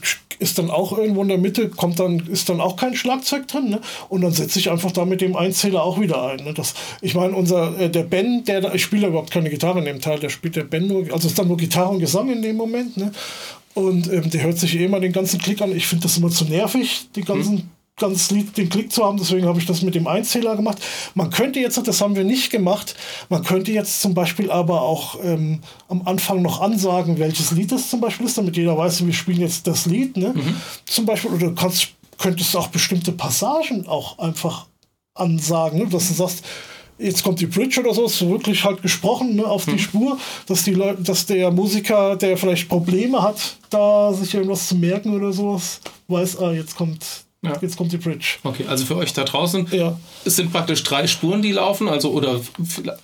[0.40, 3.70] ist dann auch irgendwo in der Mitte, kommt dann, ist dann auch kein Schlagzeug drin,
[3.70, 3.80] ne?
[4.08, 6.44] Und dann setze ich einfach da mit dem Einzähler auch wieder ein.
[6.44, 6.54] Ne?
[6.54, 10.00] Das, ich meine, unser, äh, der Ben, der ich spiele überhaupt keine Gitarre in dem
[10.00, 12.56] Teil, der spielt der Ben nur, also ist dann nur Gitarre und Gesang in dem
[12.56, 13.12] Moment, ne?
[13.74, 15.74] Und ähm, der hört sich eh immer den ganzen Klick an.
[15.74, 19.18] Ich finde das immer zu nervig, die ganzen hm ganz Lied den Klick zu haben.
[19.18, 20.78] Deswegen habe ich das mit dem Einzähler gemacht.
[21.14, 22.96] Man könnte jetzt, das haben wir nicht gemacht,
[23.28, 27.90] man könnte jetzt zum Beispiel aber auch ähm, am Anfang noch ansagen, welches Lied das
[27.90, 30.16] zum Beispiel ist, damit jeder weiß, wir spielen jetzt das Lied.
[30.16, 30.32] Ne?
[30.34, 30.56] Mhm.
[30.86, 34.66] Zum Beispiel, oder du kannst, könntest auch bestimmte Passagen auch einfach
[35.14, 35.86] ansagen, ne?
[35.86, 36.44] dass du sagst,
[36.98, 39.78] jetzt kommt die Bridge oder so, ist wirklich halt gesprochen ne, auf die hm.
[39.78, 44.76] Spur, dass die Leute, dass der Musiker, der vielleicht Probleme hat, da sich irgendwas zu
[44.76, 47.56] merken oder sowas, weiß, ah, jetzt kommt ja.
[47.60, 48.36] Jetzt kommt die Bridge.
[48.42, 49.98] Okay, also für euch da draußen, ja.
[50.24, 52.40] es sind praktisch drei Spuren, die laufen, also oder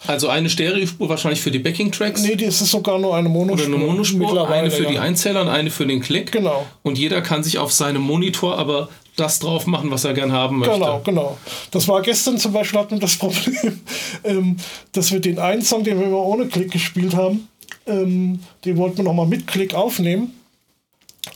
[0.07, 2.23] also eine Stereospur wahrscheinlich für die Backing-Tracks.
[2.23, 3.67] Nee, das ist sogar nur eine Monospur.
[3.67, 4.91] Oder eine Monospur, eine für ja.
[4.91, 6.33] die Einzähler und eine für den Klick.
[6.33, 6.67] Genau.
[6.83, 10.59] Und jeder kann sich auf seinem Monitor aber das drauf machen, was er gern haben
[10.59, 10.75] möchte.
[10.75, 11.39] Genau, genau.
[11.71, 13.81] Das war gestern zum Beispiel hatten wir das Problem,
[14.25, 14.57] ähm,
[14.93, 17.49] dass wir den einen Song, den wir immer ohne Klick gespielt haben,
[17.87, 20.35] ähm, den wollten wir nochmal mit Klick aufnehmen.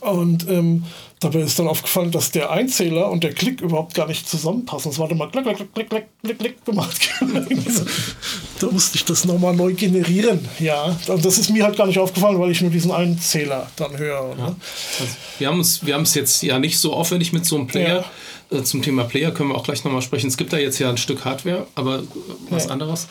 [0.01, 0.83] Und ähm,
[1.25, 4.91] Dabei ist dann aufgefallen, dass der Einzähler und der Klick überhaupt gar nicht zusammenpassen.
[4.91, 7.09] Es war dann mal klick, klick, klick, klick, klick, klick gemacht.
[8.59, 10.47] da musste ich das nochmal neu generieren.
[10.59, 13.97] Ja, und das ist mir halt gar nicht aufgefallen, weil ich nur diesen Einzähler dann
[13.97, 14.35] höre.
[14.37, 14.55] Ja.
[14.99, 18.05] Also wir haben es wir jetzt ja nicht so aufwendig mit so einem Player.
[18.51, 18.59] Ja.
[18.59, 20.27] Äh, zum Thema Player können wir auch gleich nochmal sprechen.
[20.27, 22.03] Es gibt da jetzt ja ein Stück Hardware, aber
[22.49, 22.71] was ja.
[22.71, 23.07] anderes.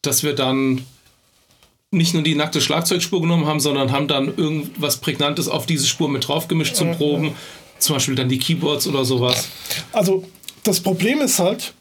[0.00, 0.86] Dass wir dann
[1.92, 6.08] nicht nur die nackte Schlagzeugspur genommen haben, sondern haben dann irgendwas Prägnantes auf diese Spur
[6.08, 7.34] mit drauf gemischt zum Proben.
[7.78, 9.48] Zum Beispiel dann die Keyboards oder sowas.
[9.92, 10.24] Also
[10.64, 11.74] das Problem ist halt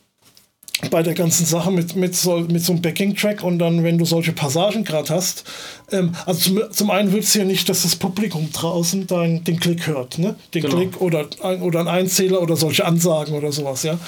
[0.89, 4.05] bei der ganzen Sache mit, mit, so, mit so einem Backing-Track und dann, wenn du
[4.05, 5.43] solche Passagen gerade hast,
[5.91, 9.59] ähm, also zum, zum einen willst du ja nicht, dass das Publikum draußen dein, den
[9.59, 10.35] Klick hört, ne?
[10.53, 10.75] Den genau.
[10.75, 11.27] Klick oder,
[11.61, 13.99] oder ein Einzähler oder solche Ansagen oder sowas, ja.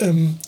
[0.00, 0.38] Ähm,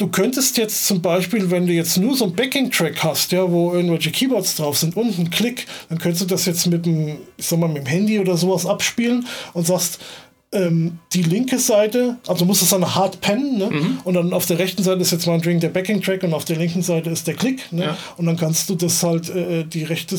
[0.00, 3.72] du könntest jetzt zum Beispiel, wenn du jetzt nur so ein Backing-Track hast, ja, wo
[3.72, 7.46] irgendwelche Keyboards drauf sind und ein Klick, dann könntest du das jetzt mit dem, ich
[7.46, 9.98] sag mal, mit dem Handy oder sowas abspielen und sagst,
[10.52, 13.70] ähm, die linke Seite, also muss es dann hart pennen, ne?
[13.70, 13.98] Mhm.
[14.02, 16.56] und dann auf der rechten Seite ist jetzt mal ein der Backing-Track und auf der
[16.56, 17.84] linken Seite ist der Klick, ne?
[17.84, 17.96] Ja.
[18.16, 20.18] und dann kannst du das halt, äh, die rechte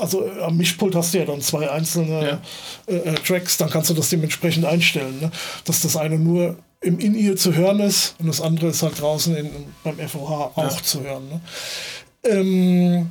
[0.00, 2.40] also äh, am Mischpult hast du ja dann zwei einzelne
[2.88, 2.94] ja.
[2.94, 5.30] äh, äh Tracks, dann kannst du das dementsprechend einstellen, ne?
[5.64, 9.36] dass das eine nur im In-Ear zu hören ist und das andere ist halt draußen
[9.36, 9.50] in,
[9.84, 10.82] beim FOH auch ja.
[10.82, 11.28] zu hören.
[11.28, 11.40] Ne?
[12.24, 13.10] Ähm,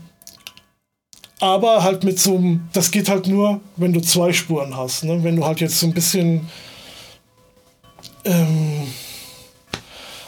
[1.39, 5.03] aber halt mit so einem, das geht halt nur, wenn du zwei Spuren hast.
[5.03, 5.23] Ne?
[5.23, 6.49] Wenn du halt jetzt so ein bisschen
[8.25, 8.87] ähm,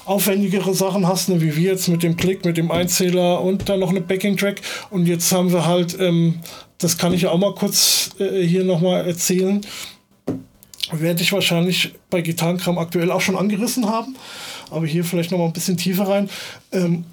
[0.06, 1.42] aufwendigere Sachen hast, ne?
[1.42, 4.62] wie wir jetzt mit dem Klick, mit dem Einzähler und dann noch eine Backing-Track.
[4.90, 6.40] Und jetzt haben wir halt, ähm,
[6.78, 9.62] das kann ich auch mal kurz äh, hier nochmal erzählen
[10.92, 14.16] werde ich wahrscheinlich bei Gitarrenkram aktuell auch schon angerissen haben,
[14.70, 16.30] aber hier vielleicht noch mal ein bisschen tiefer rein.
[16.72, 17.06] Ähm,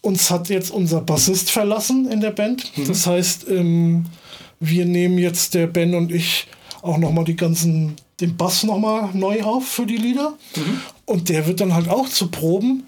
[0.00, 2.76] uns hat jetzt unser Bassist verlassen in der Band.
[2.76, 2.88] Mhm.
[2.88, 4.06] Das heißt, ähm,
[4.58, 6.48] wir nehmen jetzt der Ben und ich
[6.82, 10.80] auch noch mal die ganzen den Bass noch mal neu auf für die Lieder mhm.
[11.06, 12.84] und der wird dann halt auch zu Proben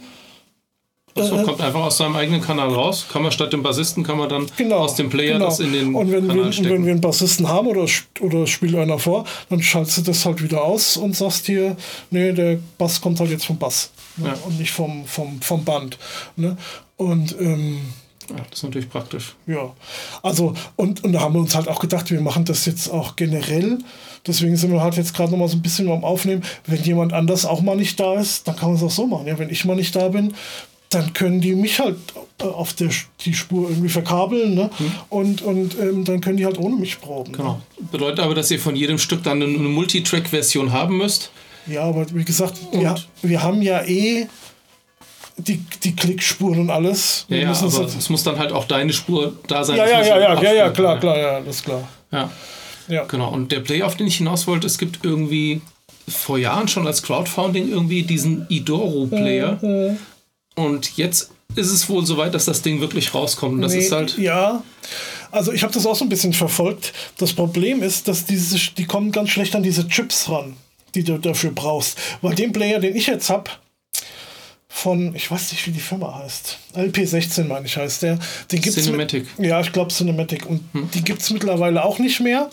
[1.16, 3.07] Achso, äh, kommt einfach aus seinem eigenen Kanal raus.
[3.12, 5.46] Kann man statt dem Bassisten, kann man dann genau, aus dem Player genau.
[5.46, 6.70] das in den und wenn Kanal wir, stecken.
[6.70, 7.87] wenn wir einen Bassisten haben oder,
[8.20, 11.77] oder spielt einer vor, dann schaltest du das halt wieder aus und sagst hier,
[12.11, 14.29] nee, der Bass kommt halt jetzt vom Bass ne?
[14.29, 14.35] ja.
[14.44, 15.98] und nicht vom, vom, vom Band.
[16.37, 16.57] Ne?
[16.96, 17.81] Und ähm,
[18.31, 19.35] ja, das ist natürlich praktisch.
[19.46, 19.72] Ja,
[20.22, 23.16] also und, und da haben wir uns halt auch gedacht, wir machen das jetzt auch
[23.16, 23.79] generell.
[24.27, 26.42] Deswegen sind wir halt jetzt gerade noch mal so ein bisschen am Aufnehmen.
[26.66, 29.27] Wenn jemand anders auch mal nicht da ist, dann kann man es auch so machen.
[29.27, 30.35] Ja, wenn ich mal nicht da bin,
[30.94, 31.96] dann können die mich halt
[32.40, 34.70] äh, auf der, die Spur irgendwie verkabeln ne?
[34.78, 34.92] Mhm.
[35.11, 37.33] und, und ähm, dann können die halt ohne mich proben.
[37.33, 37.38] Ne?
[37.38, 37.62] Genau.
[37.90, 41.30] Bedeutet aber, dass ihr von jedem Stück dann eine, eine Multitrack-Version haben müsst?
[41.66, 44.26] Ja, aber wie gesagt, wir, wir haben ja eh
[45.37, 47.26] die, die Klickspuren und alles.
[47.28, 49.76] Ja, ja aber halt es muss dann halt auch deine Spur da sein.
[49.76, 51.88] Ja, ja, ja, ja, ja, ja, klar, klar, ja, das ist klar.
[52.12, 52.30] Ja.
[52.88, 53.04] ja.
[53.04, 53.30] Genau.
[53.30, 55.61] Und der Play, auf den ich hinaus wollte, es gibt irgendwie
[56.07, 59.96] vor Jahren schon als Crowdfunding irgendwie diesen Idoro-Player.
[60.54, 63.62] Und jetzt ist es wohl soweit, dass das Ding wirklich rauskommt.
[63.62, 64.18] das nee, ist halt.
[64.18, 64.62] Ja.
[65.30, 66.92] Also ich habe das auch so ein bisschen verfolgt.
[67.18, 70.56] Das Problem ist, dass diese, die kommen ganz schlecht an diese Chips ran,
[70.94, 71.98] die du dafür brauchst.
[72.22, 73.50] Weil den Player, den ich jetzt habe,
[74.68, 76.58] von, ich weiß nicht, wie die Firma heißt.
[76.74, 78.18] LP16 meine ich heißt der.
[78.50, 79.26] Den gibt's Cinematic.
[79.38, 80.46] Mit, ja, ich glaube Cinematic.
[80.46, 80.90] Und hm.
[80.92, 82.50] die gibt es mittlerweile auch nicht mehr.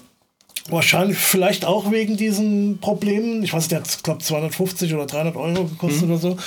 [0.70, 3.44] Wahrscheinlich vielleicht auch wegen diesen Problemen.
[3.44, 6.12] Ich weiß, der hat, glaube 250 oder 300 Euro gekostet mhm.
[6.12, 6.38] oder so.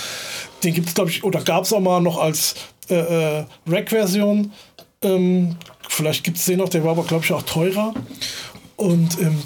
[0.64, 2.55] Den gibt es, glaube ich, oder gab es auch mal noch als
[2.88, 4.53] äh, äh, Rack-Version.
[5.03, 5.57] Ähm,
[5.88, 7.94] vielleicht gibt es den noch, der war aber, glaube ich, auch teurer.
[8.77, 9.42] Und ähm,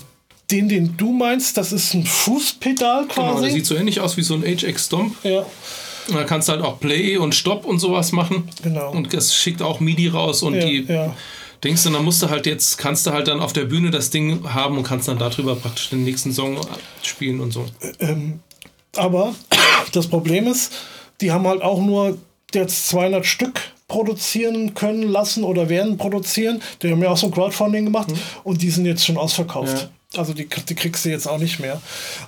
[0.51, 3.29] den, den du meinst, das ist ein Fußpedal quasi.
[3.29, 5.17] Genau, der sieht so ähnlich aus wie so ein HX Stomp.
[5.23, 5.45] ja,
[6.09, 8.49] Und da kannst du halt auch Play und Stopp und sowas machen.
[8.63, 8.91] Genau.
[8.93, 11.15] Und das schickt auch MIDI raus und ja, die ja.
[11.63, 11.85] Dings.
[11.87, 14.43] Und dann musst du halt jetzt, kannst du halt dann auf der Bühne das Ding
[14.55, 16.59] haben und kannst dann darüber praktisch den nächsten Song
[17.03, 17.67] spielen und so.
[18.97, 19.35] Aber
[19.93, 20.73] das Problem ist,
[21.21, 22.19] die haben halt auch nur
[22.55, 26.63] jetzt 200 Stück produzieren können lassen oder werden produzieren.
[26.83, 28.09] Die haben ja auch so ein Crowdfunding gemacht
[28.45, 29.91] und die sind jetzt schon ausverkauft.
[30.17, 31.81] Also die, die kriegst du jetzt auch nicht mehr.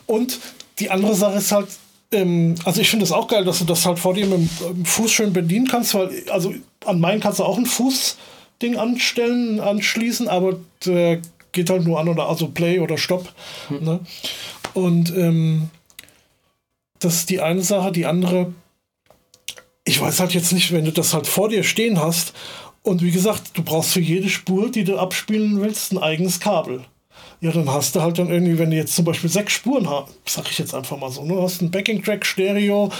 [0.07, 0.39] Und
[0.79, 1.69] die andere Sache ist halt,
[2.13, 4.85] ähm, also ich finde es auch geil, dass du das halt vor dir mit dem
[4.85, 10.29] Fuß schön bedienen kannst, weil also an meinen kannst du auch ein Fußding anstellen, anschließen,
[10.29, 11.21] aber der
[11.53, 13.33] geht halt nur an oder also Play oder Stopp.
[13.69, 14.01] Ne?
[14.75, 15.71] Und ähm,
[17.01, 17.93] das ist die eine Sache.
[17.93, 18.53] Die andere,
[19.91, 22.33] ich weiß halt jetzt nicht, wenn du das halt vor dir stehen hast
[22.83, 26.83] und wie gesagt, du brauchst für jede Spur, die du abspielen willst, ein eigenes Kabel.
[27.41, 30.13] Ja, dann hast du halt dann irgendwie, wenn du jetzt zum Beispiel sechs Spuren hast,
[30.27, 32.93] sag ich jetzt einfach mal so, ne, hast einen Backing-Track, Stereo,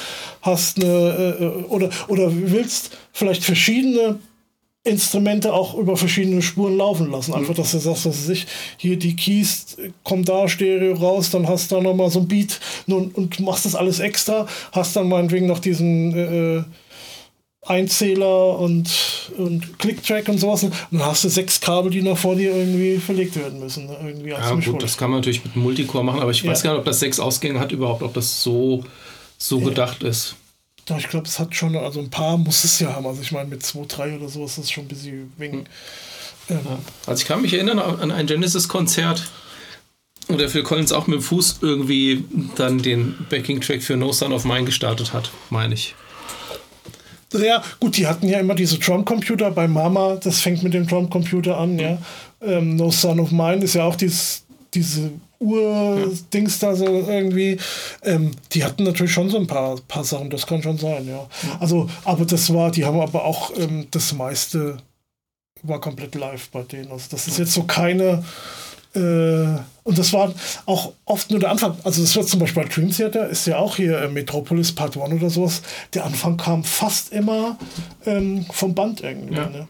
[0.43, 4.19] hast eine, äh, äh, oder, oder willst vielleicht verschiedene
[4.83, 7.35] Instrumente auch über verschiedene Spuren laufen lassen.
[7.35, 8.47] Einfach, dass du sagst, dass sich
[8.79, 12.29] hier die Keys äh, kommen da Stereo raus, dann hast du da nochmal so ein
[12.29, 16.63] Beat und, und machst das alles extra, hast dann meinetwegen noch diesen äh,
[17.67, 18.91] Einzähler und,
[19.37, 20.65] und Click-Track und sowas.
[20.65, 23.85] Und dann hast du sechs Kabel, die noch vor dir irgendwie verlegt werden müssen.
[23.87, 26.63] ne, Irgendwie Ja, gut, das kann man natürlich mit einem Multicore machen, aber ich weiß
[26.63, 26.71] Ja.
[26.71, 28.83] gar nicht, ob das sechs Ausgänge hat überhaupt, ob das so,
[29.37, 30.37] so gedacht ist.
[30.91, 33.07] Ja, ich glaube, es hat schon, also ein paar muss es ja haben.
[33.07, 35.65] Also ich meine, mit 2, 3 oder so ist das schon ein bisschen wegen.
[36.49, 36.59] Ähm,
[37.07, 39.29] Also ich kann mich erinnern an ein Genesis-Konzert,
[40.27, 42.25] wo der Phil Collins auch mit dem Fuß irgendwie
[42.57, 45.95] dann den Backing-Track für No Son of Mine gestartet hat, meine ich.
[47.33, 51.57] Ja, gut, die hatten ja immer diese Drumcomputer bei Mama, das fängt mit dem Drumcomputer
[51.57, 51.99] an, ja.
[52.43, 54.43] Ähm, no Son of Mine ist ja auch dieses,
[54.75, 57.59] diese Ur-Dings da so irgendwie.
[58.03, 61.27] Ähm, die hatten natürlich schon so ein paar, paar Sachen, das kann schon sein, ja.
[61.59, 64.79] Also, aber das war, die haben aber auch ähm, das meiste
[65.63, 66.91] war komplett live bei denen.
[66.91, 68.23] Also das ist jetzt so keine
[68.95, 70.33] äh, und das war
[70.67, 71.77] auch oft nur der Anfang.
[71.85, 74.97] Also das wird zum Beispiel bei Dream Theater, ist ja auch hier äh, Metropolis Part
[74.97, 75.63] 1 oder sowas.
[75.95, 77.59] Der Anfang kam fast immer
[78.07, 79.35] ähm, vom Band irgendwie.
[79.35, 79.49] Ja.
[79.49, 79.69] Ne?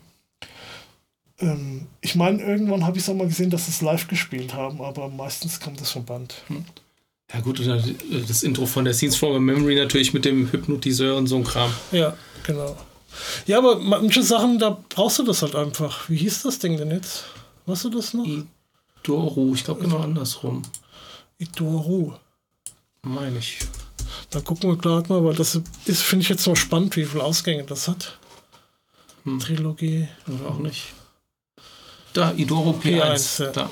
[1.41, 4.55] Ähm, ich meine, irgendwann habe ich es auch mal gesehen, dass sie es live gespielt
[4.55, 6.35] haben, aber meistens kommt das vom Band.
[7.33, 7.83] Ja gut, oder
[8.27, 11.45] das Intro von der Scenes from a Memory natürlich mit dem Hypnotiseur und so ein
[11.45, 11.73] Kram.
[11.93, 12.77] Ja, genau.
[13.47, 16.09] Ja, aber manche Sachen, da brauchst du das halt einfach.
[16.09, 17.25] Wie hieß das Ding denn jetzt?
[17.67, 18.27] Weißt du das noch?
[19.03, 20.63] Doru, ich glaube genau andersrum,
[21.39, 22.13] Idoru.
[23.03, 23.59] meine ich.
[24.29, 27.25] Da gucken wir gerade mal, weil das ist, finde ich jetzt noch spannend, wie viele
[27.25, 28.19] Ausgänge das hat.
[29.41, 30.09] Trilogie.
[30.27, 30.95] Oder auch nicht.
[32.13, 33.01] Da, Idoro P1.
[33.03, 33.51] P1, ja.
[33.53, 33.71] Da.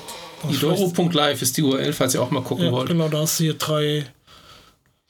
[0.49, 2.87] Idoro.live ist die URL, falls ihr auch mal gucken Ja, wollt.
[2.87, 4.05] genau, da hast du hier drei.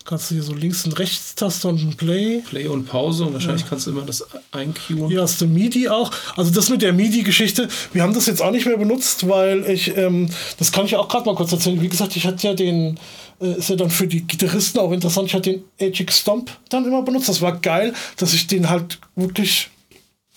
[0.05, 2.41] Kannst du hier so links und rechts Taste und ein Play.
[2.49, 5.07] Play und Pause und wahrscheinlich kannst du immer das einqueuen.
[5.09, 6.11] Hier hast du MIDI auch.
[6.35, 9.95] Also das mit der MIDI-Geschichte, wir haben das jetzt auch nicht mehr benutzt, weil ich,
[9.95, 11.79] ähm, das kann ich auch gerade mal kurz erzählen.
[11.79, 12.97] Wie gesagt, ich hatte ja den,
[13.39, 16.85] äh, ist ja dann für die Gitarristen auch interessant, ich hatte den HX Stomp dann
[16.87, 17.29] immer benutzt.
[17.29, 19.69] Das war geil, dass ich den halt wirklich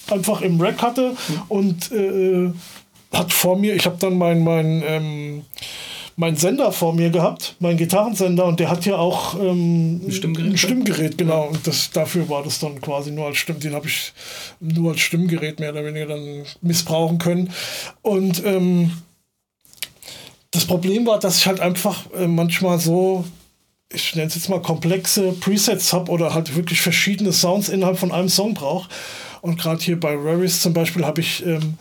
[0.09, 1.17] einfach im Rack hatte
[1.49, 2.53] und äh,
[3.13, 5.45] hat vor mir, ich habe dann mein, mein, ähm,
[6.17, 10.51] mein Sender vor mir gehabt, mein Gitarrensender, und der hat ja auch ähm, Ein Stimmgerät,
[10.51, 11.49] ein Stimmgerät, genau.
[11.49, 14.13] Und das, dafür war das dann quasi nur als Stimm, den habe ich
[14.61, 17.51] nur als Stimmgerät mehr oder weniger dann missbrauchen können.
[18.03, 18.93] Und ähm,
[20.51, 23.25] das Problem war, dass ich halt einfach äh, manchmal so,
[23.91, 28.13] ich nenne es jetzt mal komplexe Presets habe oder halt wirklich verschiedene Sounds innerhalb von
[28.13, 28.89] einem Song brauche.
[29.41, 31.79] Und gerade hier bei Raris zum Beispiel habe ich ähm,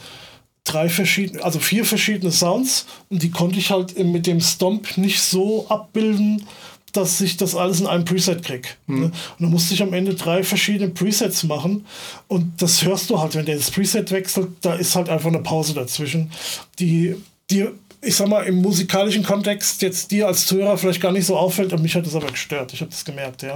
[0.64, 5.22] drei verschiedene, also vier verschiedene Sounds und die konnte ich halt mit dem Stomp nicht
[5.22, 6.46] so abbilden,
[6.94, 8.78] dass ich das alles in einem Preset krieg.
[8.86, 9.06] Ne?
[9.06, 11.86] Und dann musste ich am Ende drei verschiedene Presets machen
[12.28, 15.40] und das hörst du halt, wenn der das Preset wechselt, da ist halt einfach eine
[15.40, 16.32] Pause dazwischen,
[16.80, 17.16] die
[17.50, 17.74] dir
[18.04, 21.72] ich sag mal, im musikalischen Kontext jetzt dir als Zuhörer vielleicht gar nicht so auffällt,
[21.72, 22.74] und mich hat das aber gestört.
[22.74, 23.56] Ich habe das gemerkt, ja.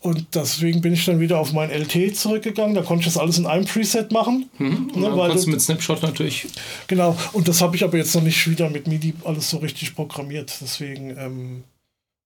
[0.00, 2.74] Und deswegen bin ich dann wieder auf mein LT zurückgegangen.
[2.74, 4.48] Da konnte ich das alles in einem Preset machen.
[4.58, 6.46] Und Ne, weil du- mit Snapshot natürlich.
[6.86, 9.94] Genau, und das habe ich aber jetzt noch nicht wieder mit MIDI alles so richtig
[9.94, 10.50] programmiert.
[10.62, 11.64] Deswegen, ähm,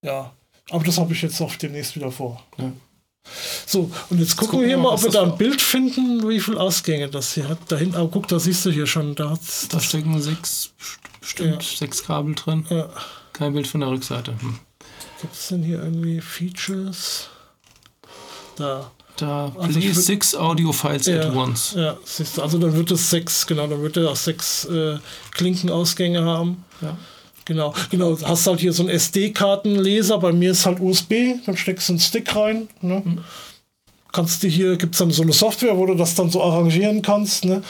[0.03, 0.31] ja.
[0.69, 2.41] Aber das habe ich jetzt auch demnächst wieder vor.
[2.57, 2.71] Ja.
[3.65, 5.37] So, und jetzt gucken gucken wir hier mal, ob wir da ein.
[5.37, 7.59] Bild finden, wie viele Ausgänge das hier hat.
[7.71, 10.71] Dahin, aber guck, da siehst du hier schon, da hat's Da stecken sechs,
[11.21, 11.77] bestimmt Ja.
[11.77, 12.65] sechs Kabel drin.
[12.69, 12.89] Ja.
[13.33, 14.31] Kein Bild von der Rückseite.
[14.39, 14.59] Hm.
[15.21, 17.27] Gibt es denn hier irgendwie Features?
[18.55, 18.91] Da.
[19.17, 21.73] Da Also play six Audio Files Ja, at once.
[21.75, 24.97] ja, siehst du, also dann wird es sechs, genau, dann wird er auch sechs äh,
[25.31, 26.63] Klinkenausgänge haben.
[26.81, 26.97] Ja.
[27.49, 28.13] Genau, genau.
[28.13, 31.93] Du hast halt hier so einen SD-Kartenleser, bei mir ist halt USB, dann steckst du
[31.93, 32.67] einen Stick rein.
[32.81, 33.01] Ne?
[33.03, 33.23] Mhm.
[34.11, 37.01] Kannst du hier, gibt es dann so eine Software, wo du das dann so arrangieren
[37.01, 37.45] kannst.
[37.45, 37.63] Ne?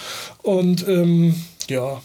[0.43, 1.33] Und ähm,
[1.69, 2.01] ja,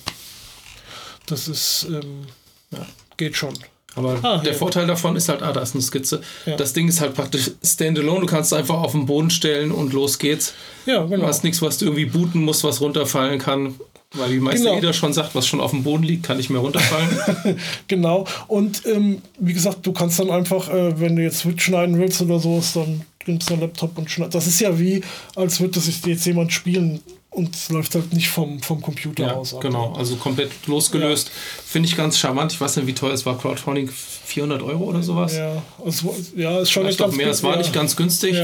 [1.27, 2.27] das ist, ähm,
[2.71, 3.55] ja, geht schon.
[3.97, 4.59] Aber ah, der ja.
[4.59, 6.21] Vorteil davon ist halt, ah, da ist eine Skizze.
[6.47, 6.55] Ja.
[6.55, 8.21] Das Ding ist halt praktisch standalone.
[8.21, 10.55] Du kannst es einfach auf den Boden stellen und los geht's.
[10.87, 11.23] Ja, genau.
[11.23, 13.75] Du hast nichts, was du irgendwie booten musst, was runterfallen kann.
[14.15, 14.79] Weil wie Meister genau.
[14.79, 17.59] Eder schon sagt, was schon auf dem Boden liegt, kann nicht mehr runterfallen.
[17.89, 18.27] genau.
[18.47, 22.23] Und ähm, wie gesagt, du kannst dann einfach, äh, wenn du jetzt Switch schneiden willst
[22.23, 24.35] oder sowas, dann nimmst du einen Laptop und schneidest.
[24.35, 25.03] Das ist ja wie,
[25.35, 27.01] als würde das jetzt jemand spielen
[27.35, 29.57] und es läuft halt nicht vom, vom Computer ja, aus.
[29.61, 31.29] Genau, also komplett losgelöst.
[31.29, 31.63] Ja.
[31.67, 32.53] Finde ich ganz charmant.
[32.53, 33.37] Ich weiß nicht, wie teuer es war.
[33.37, 35.35] Crowdfunding 400 Euro oder sowas.
[35.35, 37.29] Ja, also, ja ist schon nicht ganz mehr.
[37.29, 38.37] Es war nicht ganz günstig.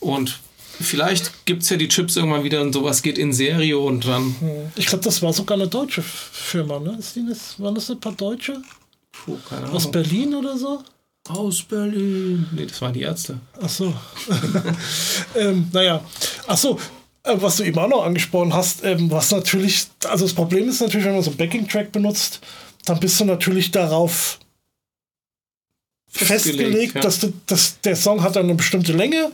[0.00, 0.40] Und
[0.80, 4.34] vielleicht gibt es ja die Chips irgendwann wieder und sowas geht in Serie und dann.
[4.76, 6.96] Ich glaube, das war sogar eine deutsche Firma, ne?
[6.98, 8.62] Ist die das, waren das ein paar Deutsche?
[9.12, 9.76] Puh, keine Ahnung.
[9.76, 10.82] Aus Berlin oder so?
[11.28, 12.46] Aus Berlin.
[12.52, 13.38] Nee, das waren die Ärzte.
[13.60, 13.92] Ach so.
[15.36, 16.02] ähm, naja.
[16.46, 16.78] Ach so,
[17.22, 20.80] äh, was du eben auch noch angesprochen hast, ähm, was natürlich, also das Problem ist
[20.80, 22.40] natürlich, wenn man so einen Backing-Track benutzt,
[22.84, 24.38] dann bist du natürlich darauf
[26.10, 27.00] festgelegt, festgelegt ja.
[27.02, 29.30] dass, du, dass der Song hat eine bestimmte Länge.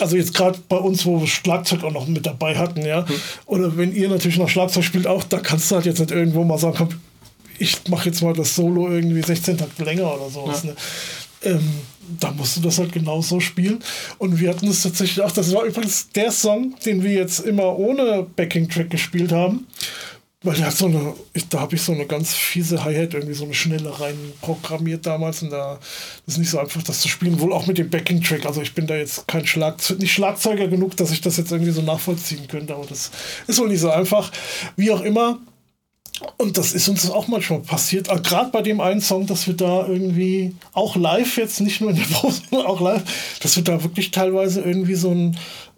[0.00, 3.06] Also jetzt gerade bei uns, wo wir Schlagzeug auch noch mit dabei hatten, ja.
[3.06, 3.14] Hm.
[3.46, 6.42] Oder wenn ihr natürlich noch Schlagzeug spielt, auch, da kannst du halt jetzt nicht irgendwo
[6.44, 6.88] mal sagen, komm,
[7.58, 10.64] ich mache jetzt mal das Solo irgendwie 16 Takte länger oder sowas.
[10.64, 10.70] Ja.
[10.70, 10.76] Ne?
[11.42, 11.70] Ähm,
[12.20, 13.78] da musst du das halt genauso spielen.
[14.18, 17.78] Und wir hatten es tatsächlich auch, das war übrigens der Song, den wir jetzt immer
[17.78, 19.66] ohne Backing-Track gespielt haben.
[20.44, 23.34] Weil der hat so eine, ich, da habe ich so eine ganz fiese Hi-Hat, irgendwie
[23.34, 25.80] so eine schnelle rein programmiert damals und da
[26.26, 28.44] ist nicht so einfach, das zu spielen, wohl auch mit dem Backing-Track.
[28.44, 31.72] Also ich bin da jetzt kein Schlagzeug, nicht Schlagzeuger genug, dass ich das jetzt irgendwie
[31.72, 33.10] so nachvollziehen könnte, aber das
[33.46, 34.30] ist wohl nicht so einfach.
[34.76, 35.40] Wie auch immer,
[36.36, 39.54] und das ist uns auch manchmal passiert, äh, gerade bei dem einen Song, dass wir
[39.54, 43.02] da irgendwie auch live jetzt, nicht nur in der Pause, sondern auch live,
[43.40, 45.36] dass wir da wirklich teilweise irgendwie so ein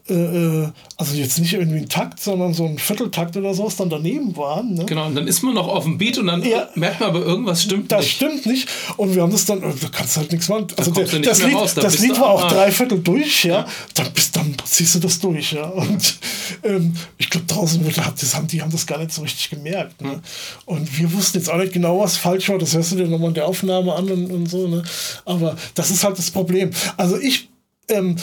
[0.09, 3.91] äh, äh, also jetzt nicht irgendwie ein Takt, sondern so ein Vierteltakt oder sowas dann
[3.91, 4.75] daneben waren.
[4.75, 4.85] Ne?
[4.87, 7.21] Genau, und dann ist man noch auf dem Beat und dann ja, merkt man aber
[7.21, 8.23] irgendwas stimmt das nicht.
[8.23, 8.69] Das stimmt nicht.
[8.97, 10.69] Und wir haben das dann, da kannst du halt nichts machen.
[10.77, 13.61] Also der, das Lied, raus, das Lied war auch drei Viertel durch, ja.
[13.61, 13.67] ja.
[13.95, 15.67] Dann, bist, dann ziehst du das durch, ja.
[15.71, 16.19] Und
[16.63, 17.85] ähm, ich glaube, draußen
[18.21, 20.01] das haben, die haben das gar nicht so richtig gemerkt.
[20.03, 20.23] Ne?
[20.67, 22.59] Und wir wussten jetzt auch nicht genau, was falsch war.
[22.59, 24.69] Das hörst du dir nochmal in der Aufnahme an und, und so.
[24.69, 24.83] Ne?
[25.25, 26.71] Aber das ist halt das Problem.
[26.97, 27.49] Also ich
[27.89, 28.17] ähm,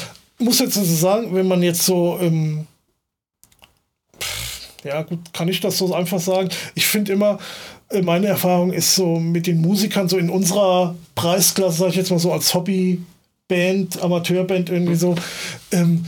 [0.44, 2.68] muss jetzt so sagen, wenn man jetzt so, ähm,
[4.84, 6.50] ja gut, kann ich das so einfach sagen.
[6.76, 7.40] Ich finde immer,
[7.90, 12.12] äh, meine Erfahrung ist so mit den Musikern, so in unserer Preisklasse, sage ich jetzt
[12.12, 15.16] mal so als Hobbyband, Amateurband irgendwie so,
[15.72, 16.06] ähm,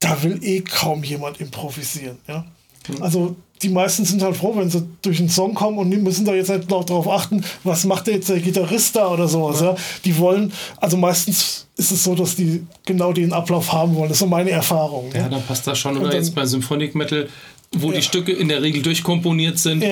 [0.00, 2.18] da will eh kaum jemand improvisieren.
[2.28, 2.44] Ja?
[2.88, 3.02] Mhm.
[3.02, 6.24] Also die meisten sind halt froh, wenn sie durch einen Song kommen und die müssen
[6.24, 9.60] da jetzt nicht noch darauf achten, was macht jetzt der Gitarrist da oder sowas.
[9.60, 9.66] Ja.
[9.70, 9.76] ja.
[10.04, 14.08] Die wollen, also meistens ist es so, dass die genau den Ablauf haben wollen.
[14.08, 15.10] Das ist so meine Erfahrung.
[15.12, 15.28] Ja, ja.
[15.28, 15.96] dann passt das schon.
[15.96, 17.28] Oder dann, jetzt bei Symphonic Metal,
[17.72, 17.96] wo ja.
[17.96, 19.82] die Stücke in der Regel durchkomponiert sind,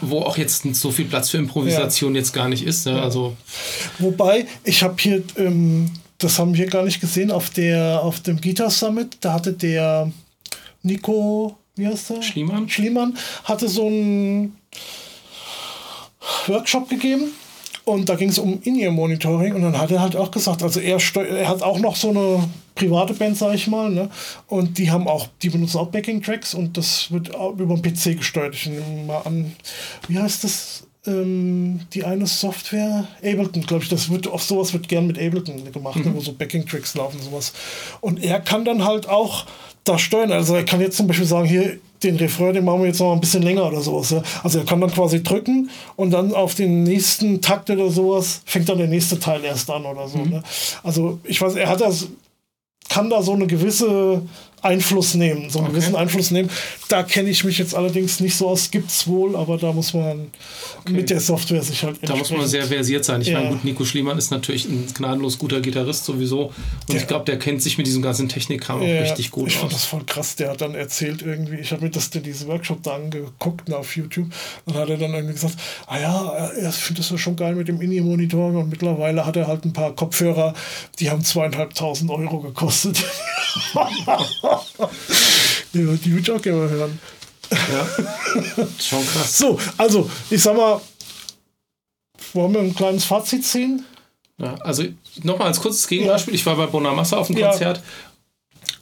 [0.00, 2.86] wo auch jetzt so viel Platz für Improvisation jetzt gar nicht ist.
[2.86, 3.36] Also
[3.98, 8.40] Wobei, ich habe hier, ähm, das haben wir gar nicht gesehen, auf, der, auf dem
[8.40, 10.10] Guitar Summit, da hatte der
[10.82, 12.22] Nico wie heißt der?
[12.22, 12.68] Schliemann.
[12.68, 14.56] Schliemann hatte so einen
[16.46, 17.32] Workshop gegeben
[17.84, 20.98] und da ging es um In-Ear-Monitoring und dann hat er halt auch gesagt, also er,
[21.16, 24.08] er hat auch noch so eine private Band, sag ich mal, ne?
[24.46, 28.54] Und die haben auch, die benutzen auch Backing-Tracks und das wird über den PC gesteuert.
[28.54, 29.54] Ich nehme mal an,
[30.08, 30.86] wie heißt das?
[31.06, 35.70] Ähm, die eine Software, Ableton, glaube ich, das wird auf sowas wird gern mit Ableton
[35.70, 36.10] gemacht, ne?
[36.10, 36.16] mhm.
[36.16, 37.52] wo so Backing-Tracks laufen, sowas.
[38.00, 39.44] Und er kann dann halt auch
[39.84, 40.32] da steuern.
[40.32, 43.12] Also er kann jetzt zum Beispiel sagen, hier den Refrain, den machen wir jetzt noch
[43.12, 44.10] ein bisschen länger oder sowas.
[44.10, 44.22] Ja.
[44.42, 48.68] Also er kann dann quasi drücken und dann auf den nächsten Takt oder sowas fängt
[48.68, 50.18] dann der nächste Teil erst an oder so.
[50.18, 50.30] Mhm.
[50.30, 50.42] Ne.
[50.82, 52.08] Also ich weiß, er hat das,
[52.88, 54.22] kann da so eine gewisse
[54.64, 55.76] Einfluss nehmen, so einen okay.
[55.76, 56.48] gewissen Einfluss nehmen.
[56.88, 58.70] Da kenne ich mich jetzt allerdings nicht so aus.
[58.70, 60.30] Gibt es wohl, aber da muss man
[60.80, 60.92] okay.
[60.92, 61.98] mit der Software sich halt.
[62.02, 63.20] Da muss man sehr versiert sein.
[63.20, 63.38] Ich ja.
[63.38, 66.46] meine, gut, Nico Schliemann ist natürlich ein gnadenlos guter Gitarrist sowieso.
[66.88, 66.96] Und ja.
[66.96, 69.56] ich glaube, der kennt sich mit diesem ganzen Technikkram ja, auch richtig gut ich aus.
[69.56, 70.36] Ich fand das voll krass.
[70.36, 73.96] Der hat dann erzählt irgendwie, ich habe mir das diesen Workshop da angeguckt ne, auf
[73.96, 74.28] YouTube.
[74.66, 75.56] Dann hat er dann irgendwie gesagt,
[75.86, 79.46] ah ja, er findet das ja schon geil mit dem INI-Monitoring und mittlerweile hat er
[79.46, 80.54] halt ein paar Kopfhörer,
[80.98, 83.02] die haben zweieinhalbtausend Euro gekostet.
[85.72, 86.98] die, die würde ich auch gerne mal hören.
[87.50, 87.88] Ja,
[88.80, 89.38] schon krass.
[89.38, 90.80] So, also, ich sag mal,
[92.32, 93.84] wollen wir ein kleines Fazit ziehen?
[94.38, 94.84] Ja, also
[95.22, 96.34] nochmal als kurzes Gegenbeispiel.
[96.34, 96.40] Ja.
[96.40, 97.82] Ich war bei Bonamassa auf dem Konzert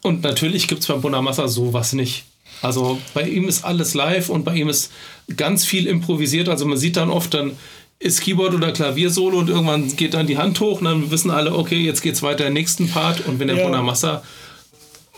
[0.02, 2.24] und natürlich gibt es bei Bonamassa sowas nicht.
[2.62, 4.92] Also bei ihm ist alles live und bei ihm ist
[5.36, 6.48] ganz viel improvisiert.
[6.48, 7.56] Also man sieht dann oft dann
[7.98, 11.54] ist Keyboard oder Klavier-Solo und irgendwann geht dann die Hand hoch und dann wissen alle,
[11.54, 13.64] okay, jetzt geht's weiter im nächsten Part und wenn der Ja.
[13.64, 14.22] Bonamassa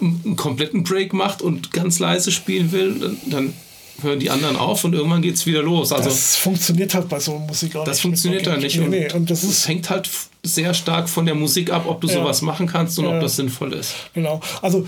[0.01, 3.53] einen kompletten Break macht und ganz leise spielen will, dann, dann
[4.03, 5.93] hören die anderen auf und irgendwann geht's wieder los.
[5.93, 8.03] Also das funktioniert halt bei so Musik auch das nicht.
[8.03, 8.77] funktioniert da nicht.
[8.79, 9.13] Nee, Und nee.
[9.13, 10.11] Und das es ist, hängt halt
[10.43, 12.15] sehr stark von der Musik ab, ob du Ja.
[12.15, 13.15] sowas machen kannst und Ja.
[13.15, 13.95] ob das sinnvoll ist.
[14.13, 14.41] genau.
[14.63, 14.87] Also,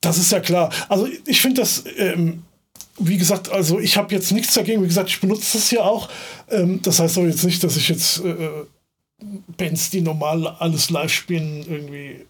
[0.00, 0.70] das ist ja klar.
[0.88, 2.44] Also, ich finde das, ähm,
[2.98, 4.80] wie gesagt, also ich habe jetzt nichts dagegen.
[4.82, 6.08] Wie gesagt, ich benutze das ja auch.
[6.50, 8.36] Ähm, das heißt aber jetzt nicht, dass ich jetzt äh,
[9.56, 12.24] Bands, die normal alles live spielen, irgendwie äh,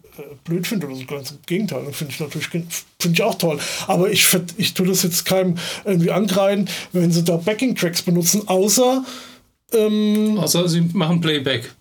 [0.44, 1.04] blöd finde oder so.
[1.04, 1.84] Ganz im Gegenteil.
[1.92, 2.68] Finde ich natürlich finde
[3.12, 3.58] ich auch toll.
[3.86, 8.46] Aber ich, find- ich tue das jetzt keinem irgendwie angreifen, wenn sie da Backing-Tracks benutzen,
[8.48, 9.04] außer.
[9.72, 11.72] Ähm, Außer sie machen Playback.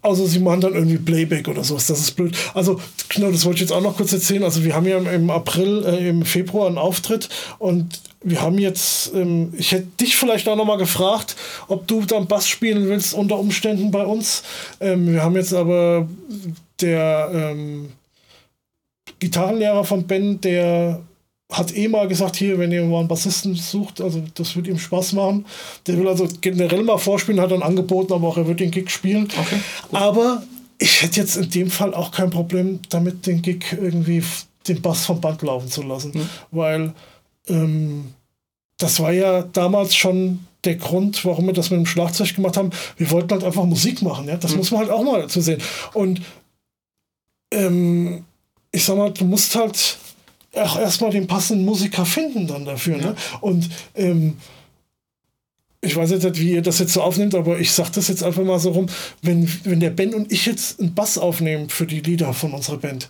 [0.00, 1.86] also sie machen dann irgendwie Playback oder sowas.
[1.86, 2.34] Das ist blöd.
[2.54, 4.44] Also genau, das wollte ich jetzt auch noch kurz erzählen.
[4.44, 9.12] Also wir haben ja im- April, äh, im Februar einen Auftritt und wir haben jetzt,
[9.14, 11.36] ähm, ich hätte dich vielleicht auch noch mal gefragt,
[11.68, 14.42] ob du dann Bass spielen willst unter Umständen bei uns.
[14.80, 16.08] Ähm, wir haben jetzt aber
[16.80, 17.92] der ähm,
[19.18, 21.02] Gitarrenlehrer von Ben, der
[21.50, 24.78] hat eh mal gesagt, hier, wenn ihr mal einen Bassisten sucht, also das wird ihm
[24.78, 25.46] Spaß machen.
[25.86, 28.90] Der will also generell mal vorspielen, hat dann angeboten, aber auch er wird den Gig
[28.90, 29.28] spielen.
[29.38, 29.60] Okay,
[29.92, 30.42] Aber
[30.78, 34.22] ich hätte jetzt in dem Fall auch kein Problem damit, den Gig irgendwie
[34.66, 36.28] den Bass vom Band laufen zu lassen.
[36.50, 36.92] Weil
[37.48, 38.12] ähm,
[38.78, 42.70] das war ja damals schon der Grund, warum wir das mit dem Schlagzeug gemacht haben.
[42.96, 44.26] Wir wollten halt einfach Musik machen.
[44.26, 44.36] Ja?
[44.36, 45.62] Das muss man halt auch mal dazu sehen.
[45.94, 46.20] Und
[47.56, 48.24] ähm,
[48.70, 49.98] ich sag mal, du musst halt
[50.54, 52.96] auch erstmal den passenden Musiker finden dann dafür.
[52.98, 53.16] Ne?
[53.40, 54.36] Und ähm,
[55.80, 58.22] ich weiß jetzt nicht, wie ihr das jetzt so aufnimmt, aber ich sag das jetzt
[58.22, 58.86] einfach mal so rum,
[59.22, 62.78] wenn, wenn der Ben und ich jetzt einen Bass aufnehmen für die Lieder von unserer
[62.78, 63.08] Band,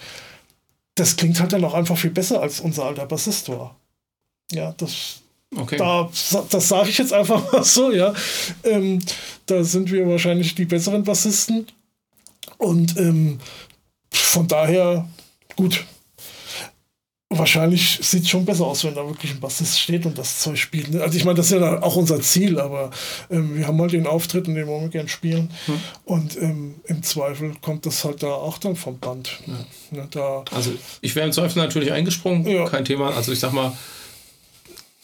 [0.95, 3.77] das klingt halt dann auch einfach viel besser, als unser alter Bassist war.
[4.53, 5.21] Ja, das,
[5.55, 5.77] Okay.
[5.77, 6.11] da,
[6.51, 8.13] das sage ich jetzt einfach mal so, ja.
[8.65, 8.99] Ähm,
[9.47, 11.67] da sind wir wahrscheinlich die besseren Bassisten.
[12.59, 13.39] Und ähm,
[14.13, 15.09] von daher,
[15.57, 15.85] gut.
[17.29, 20.57] Wahrscheinlich sieht es schon besser aus, wenn da wirklich ein Bassist steht und das Zeug
[20.59, 20.93] spielt.
[20.95, 21.03] ne?
[21.03, 22.93] Also ich meine, das ist ja auch unser Ziel, aber
[23.31, 25.51] ähm, wir haben halt den Auftritt, in dem wollen wir gern spielen.
[26.05, 29.41] Und ähm, im Zweifel kommt das halt da auch dann vom Band.
[29.91, 32.69] Ne, da, Also ich wäre im Zweifel natürlich eingesprungen, Ja.
[32.69, 33.13] kein Thema.
[33.17, 33.77] Also ich sag mal,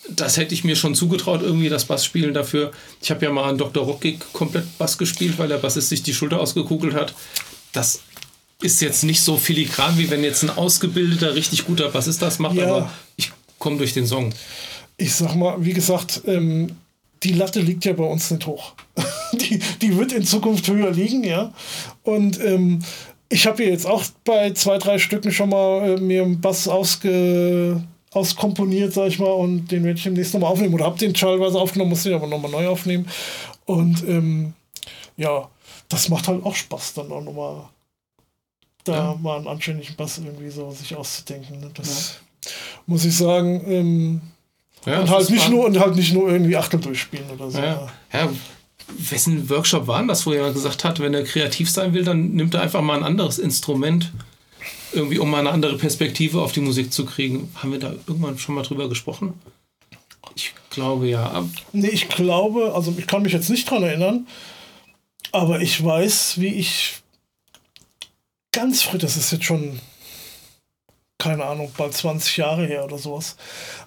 [0.08, 2.70] das hätte ich mir schon zugetraut, irgendwie das Bassspielen dafür.
[3.00, 3.84] Ich habe ja mal einen Dr.
[3.84, 7.14] Rock-Gig komplett Bass gespielt, weil der Bassist sich die Schulter ausgekugelt hat.
[7.72, 8.00] Das
[8.62, 12.56] ist jetzt nicht so filigran, wie wenn jetzt ein ausgebildeter, richtig guter Bassist das macht,
[12.56, 12.66] Ja.
[12.66, 14.32] aber ich komme durch den Song.
[14.96, 16.76] ich sag mal, wie gesagt, ähm,
[17.22, 18.72] die Latte liegt ja bei uns nicht hoch.
[19.32, 21.52] die, die wird in Zukunft höher liegen, ja.
[22.02, 22.80] Und ähm,
[23.28, 26.68] ich habe hier jetzt auch bei zwei, drei Stücken schon mal äh, mir einen Bass
[26.68, 27.82] ausge,
[28.12, 30.74] auskomponiert, sag ich mal, und den werde ich demnächst nochmal aufnehmen.
[30.74, 33.08] Oder habe den teilweise aufgenommen, muss den aber nochmal neu aufnehmen.
[33.64, 34.52] Und ähm,
[35.16, 35.48] ja,
[35.88, 37.62] das macht halt auch Spaß, dann auch nochmal
[38.84, 39.18] da Ja.
[39.20, 41.60] mal einen anständigen Bass irgendwie so sich auszudenken.
[41.60, 41.70] Ne?
[41.74, 42.20] Das
[42.86, 44.20] muss ich sagen, ähm,
[44.84, 47.58] Ja, und halt nicht nur und halt nicht nur irgendwie Achtel durchspielen oder so.
[47.58, 47.88] Ja.
[48.12, 48.28] ja,
[48.98, 52.32] wessen Workshop war denn das, wo jemand gesagt hat, wenn er kreativ sein will, dann
[52.32, 54.10] nimmt er einfach mal ein anderes Instrument,
[54.92, 57.50] irgendwie um mal eine andere Perspektive auf die Musik zu kriegen.
[57.54, 59.34] Haben wir da irgendwann schon mal drüber gesprochen?
[60.34, 61.44] Ich glaube ja.
[61.72, 64.26] Nee, ich glaube, also ich kann mich jetzt nicht dran erinnern,
[65.30, 67.01] aber ich weiß, wie ich
[68.52, 69.80] ganz früh, das ist jetzt schon,
[71.18, 73.36] keine Ahnung, bald 20 Jahre her oder sowas,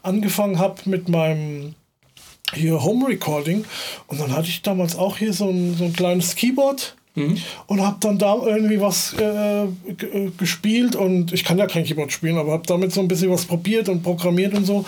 [0.03, 1.75] angefangen habe mit meinem
[2.53, 3.65] hier Home Recording
[4.07, 6.95] und dann hatte ich damals auch hier so ein, so ein kleines Keyboard
[7.67, 9.69] und habe dann da irgendwie was äh, äh,
[10.37, 13.45] gespielt und ich kann ja kein Keyboard spielen, aber habe damit so ein bisschen was
[13.45, 14.83] probiert und programmiert und so.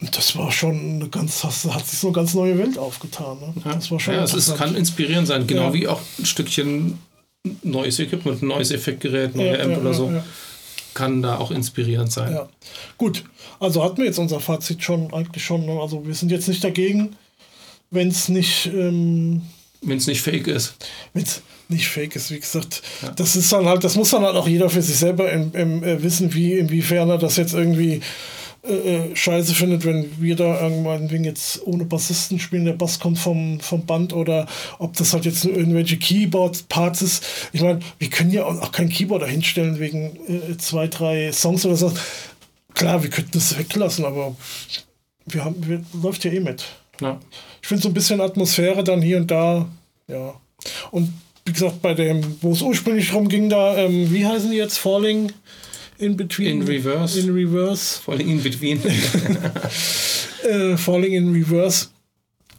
[0.00, 3.38] Und das war schon eine ganz, das hat sich so eine ganz neue Welt aufgetan.
[3.38, 3.54] Ne?
[3.62, 5.72] Das war schon ja, es ist, kann inspirierend sein, genau Ja.
[5.74, 6.98] wie auch ein Stückchen
[7.62, 10.24] neues Equipment, ein neues Effektgerät, neue Ja, Amp ja, oder so, ja.
[10.94, 12.38] kann da auch inspirierend sein.
[12.98, 13.24] Gut,
[13.58, 15.64] also hatten wir jetzt unser Fazit schon eigentlich schon.
[15.66, 15.80] Ne?
[15.80, 17.16] Also wir sind jetzt nicht dagegen,
[17.90, 19.42] wenn es nicht, ähm,
[19.82, 20.74] Wenn es nicht fake ist.
[21.14, 22.82] wenn's nicht fake ist, wie gesagt.
[23.16, 25.84] Das ist dann halt, das muss dann halt auch jeder für sich selber im, im,
[25.84, 28.00] äh, wissen, wie inwiefern er das jetzt irgendwie
[28.62, 33.00] äh, äh, scheiße findet, wenn wir da irgendwann wegen jetzt ohne Bassisten spielen, der Bass
[33.00, 34.46] kommt vom, vom Band oder
[34.78, 37.24] ob das halt jetzt nur irgendwelche Keyboard-Parts ist.
[37.52, 41.76] Ich meine, wir können ja auch kein Keyboard dahinstellen wegen äh, zwei, drei Songs oder
[41.76, 41.92] so.
[42.74, 44.36] Klar, wir könnten das weglassen, aber
[45.24, 46.64] wir haben, wir, läuft ja eh mit.
[47.00, 47.18] Ja.
[47.62, 49.68] Ich finde so ein bisschen Atmosphäre dann hier und da,
[50.06, 50.34] ja.
[50.90, 51.10] Und
[51.46, 54.76] wie gesagt, bei dem, wo es ursprünglich drum ging, da, ähm, wie heißen die jetzt?
[54.78, 55.32] Falling
[56.00, 56.62] in Between?
[56.62, 57.20] In Reverse.
[57.20, 58.00] In Reverse.
[58.06, 58.80] Allem in between.
[60.42, 61.88] Äh, Falling in Reverse.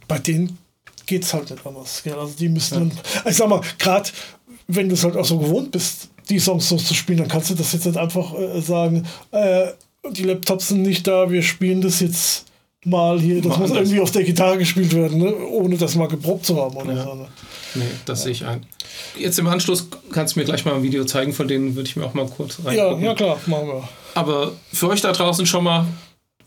[0.06, 0.56] Bei denen
[1.04, 2.00] geht's halt nicht anders.
[2.04, 2.14] Gell?
[2.14, 2.92] Also die müssen dann,
[3.28, 4.08] ich sag mal, gerade
[4.68, 7.50] wenn du es halt auch so gewohnt bist, die Songs so zu spielen, dann kannst
[7.50, 9.72] du das jetzt nicht einfach äh, sagen, äh,
[10.10, 12.46] die Laptops sind nicht da, wir spielen das jetzt
[12.84, 15.34] mal hier, das Machen muss irgendwie auf der Gitarre gespielt werden, ne?
[15.36, 17.04] ohne das mal geprobt zu haben oder Ja.
[17.04, 17.14] so.
[17.14, 17.28] Ne?
[17.74, 18.66] Nee, das sehe ich ein.
[19.18, 21.96] Jetzt im Anschluss kannst du mir gleich mal ein Video zeigen, von denen würde ich
[21.96, 23.04] mir auch mal kurz Ja, reingucken.
[23.04, 23.88] ja klar, machen wir.
[24.14, 25.86] Aber für euch da draußen schon mal,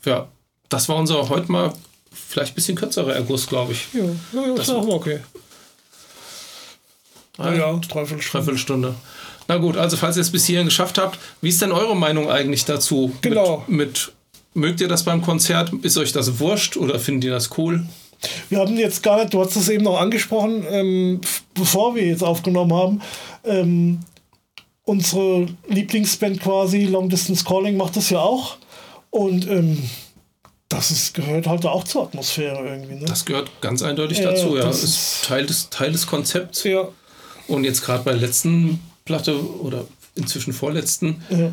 [0.06, 0.28] ja,
[0.70, 1.74] das war unser heute mal
[2.12, 3.88] vielleicht ein bisschen kürzerer Erguss, glaube ich.
[3.94, 5.20] Ja, ja, ja Das- ist auch mal okay.
[7.38, 8.96] Ah, Ja, ja, dreiviertel Stunde.
[9.48, 12.30] Na gut, also falls ihr es bis hierhin geschafft habt, wie ist denn eure Meinung
[12.30, 13.12] eigentlich dazu?
[13.22, 13.64] Genau.
[13.68, 14.12] Mit, mit
[14.56, 15.72] mögt ihr das beim Konzert?
[15.84, 17.86] Ist euch das wurscht oder findet ihr das cool?
[18.50, 21.22] Wir hatten jetzt gar nicht, du hast es eben noch angesprochen, ähm,
[21.54, 23.02] bevor wir jetzt aufgenommen haben,
[23.44, 24.00] ähm,
[24.84, 28.58] unsere Lieblingsband quasi, Long Distance Calling, macht das ja auch.
[29.10, 29.78] Und ähm,
[30.70, 32.96] das ist, gehört halt auch zur Atmosphäre irgendwie.
[32.96, 33.06] Ne?
[33.06, 34.64] Das gehört ganz eindeutig Ja, dazu, ja.
[34.64, 36.64] das Ist, ist- Teil, des, Teil des Konzepts.
[36.64, 36.88] ja,
[37.48, 39.86] Und jetzt gerade bei der letzten Platte oder
[40.16, 41.52] inzwischen vorletzten, ja,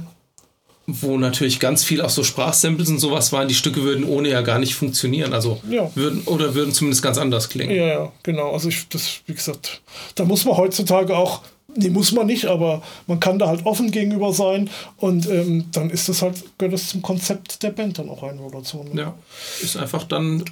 [0.86, 4.40] wo natürlich ganz viel auch so Sprachsamples und sowas waren, die Stücke würden ohne ja
[4.42, 5.32] gar nicht funktionieren.
[5.32, 5.90] Also Ja.
[5.94, 7.74] würden oder würden zumindest ganz anders klingen.
[7.74, 8.52] ja, ja, genau.
[8.52, 9.80] Also ich, das, wie gesagt,
[10.16, 11.42] da muss man heutzutage auch,
[11.76, 15.88] nee, muss man nicht, aber man kann da halt offen gegenüber sein und ähm, dann
[15.90, 18.82] ist das halt, gehört das zum Konzept der Band dann auch ein oder so.
[18.82, 19.00] Ne?
[19.00, 19.14] Ja,
[19.62, 20.44] ist einfach dann,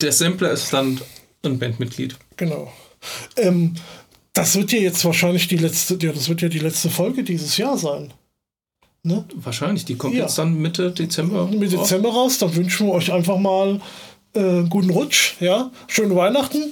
[0.00, 1.00] der Sampler ist dann
[1.44, 2.16] ein Bandmitglied.
[2.36, 2.72] Genau.
[3.36, 3.74] Ähm,
[4.32, 7.56] das wird ja jetzt wahrscheinlich die letzte, ja, das wird ja die letzte Folge dieses
[7.56, 8.12] Jahr sein.
[9.08, 9.24] Ne?
[9.34, 10.22] Wahrscheinlich, die kommt Ja.
[10.22, 11.46] jetzt dann Mitte Dezember.
[11.48, 11.88] Mit raus.
[11.88, 13.80] Dezember raus, dann wünschen wir euch einfach mal
[14.34, 16.62] äh, guten Rutsch, ja, schöne Weihnachten,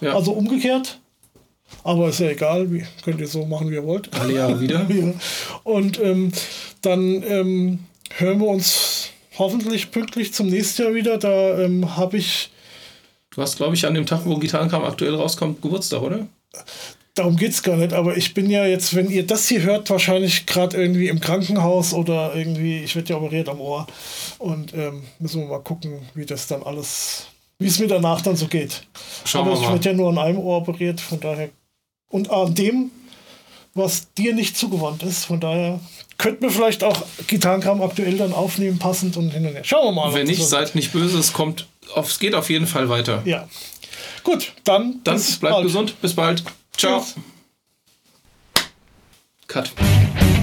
[0.00, 0.14] Ja.
[0.14, 0.98] also umgekehrt.
[1.82, 4.12] Aber ist ja egal, wie, könnt ihr so machen, wie ihr wollt.
[4.14, 4.86] Alle Jahre wieder.
[4.90, 5.12] Ja.
[5.64, 6.30] Und ähm,
[6.82, 7.78] dann ähm,
[8.16, 11.16] hören wir uns hoffentlich pünktlich zum nächsten Jahr wieder.
[11.18, 12.50] Da ähm, habe ich
[13.30, 16.26] Du hast, glaube ich, an dem Tag, wo Gitarrenkram aktuell rauskommt, Geburtstag, oder?
[17.14, 19.88] Darum geht es gar nicht, aber ich bin ja jetzt, wenn ihr das hier hört,
[19.88, 23.86] wahrscheinlich gerade irgendwie im Krankenhaus oder irgendwie, ich werde ja operiert am Ohr
[24.38, 27.26] und ähm, müssen wir mal gucken, wie das dann alles,
[27.60, 28.82] wie es mir danach dann so geht.
[29.24, 31.50] Schauen aber ich werde ja nur an einem Ohr operiert, von daher
[32.08, 32.90] und an dem,
[33.74, 35.78] was dir nicht zugewandt ist, von daher
[36.18, 39.62] könnten wir vielleicht auch Gitarrenkram aktuell dann aufnehmen, passend und hin und her.
[39.64, 40.14] Schauen wir mal.
[40.14, 43.22] Wenn nicht, so- seid nicht böse, es kommt, auf, es geht auf jeden Fall weiter.
[43.24, 43.48] Ja.
[44.24, 45.64] Gut, dann, Dann bleibt bald.
[45.64, 46.42] gesund, bis bald.
[46.76, 47.04] Ciao.
[49.46, 50.33] Cut.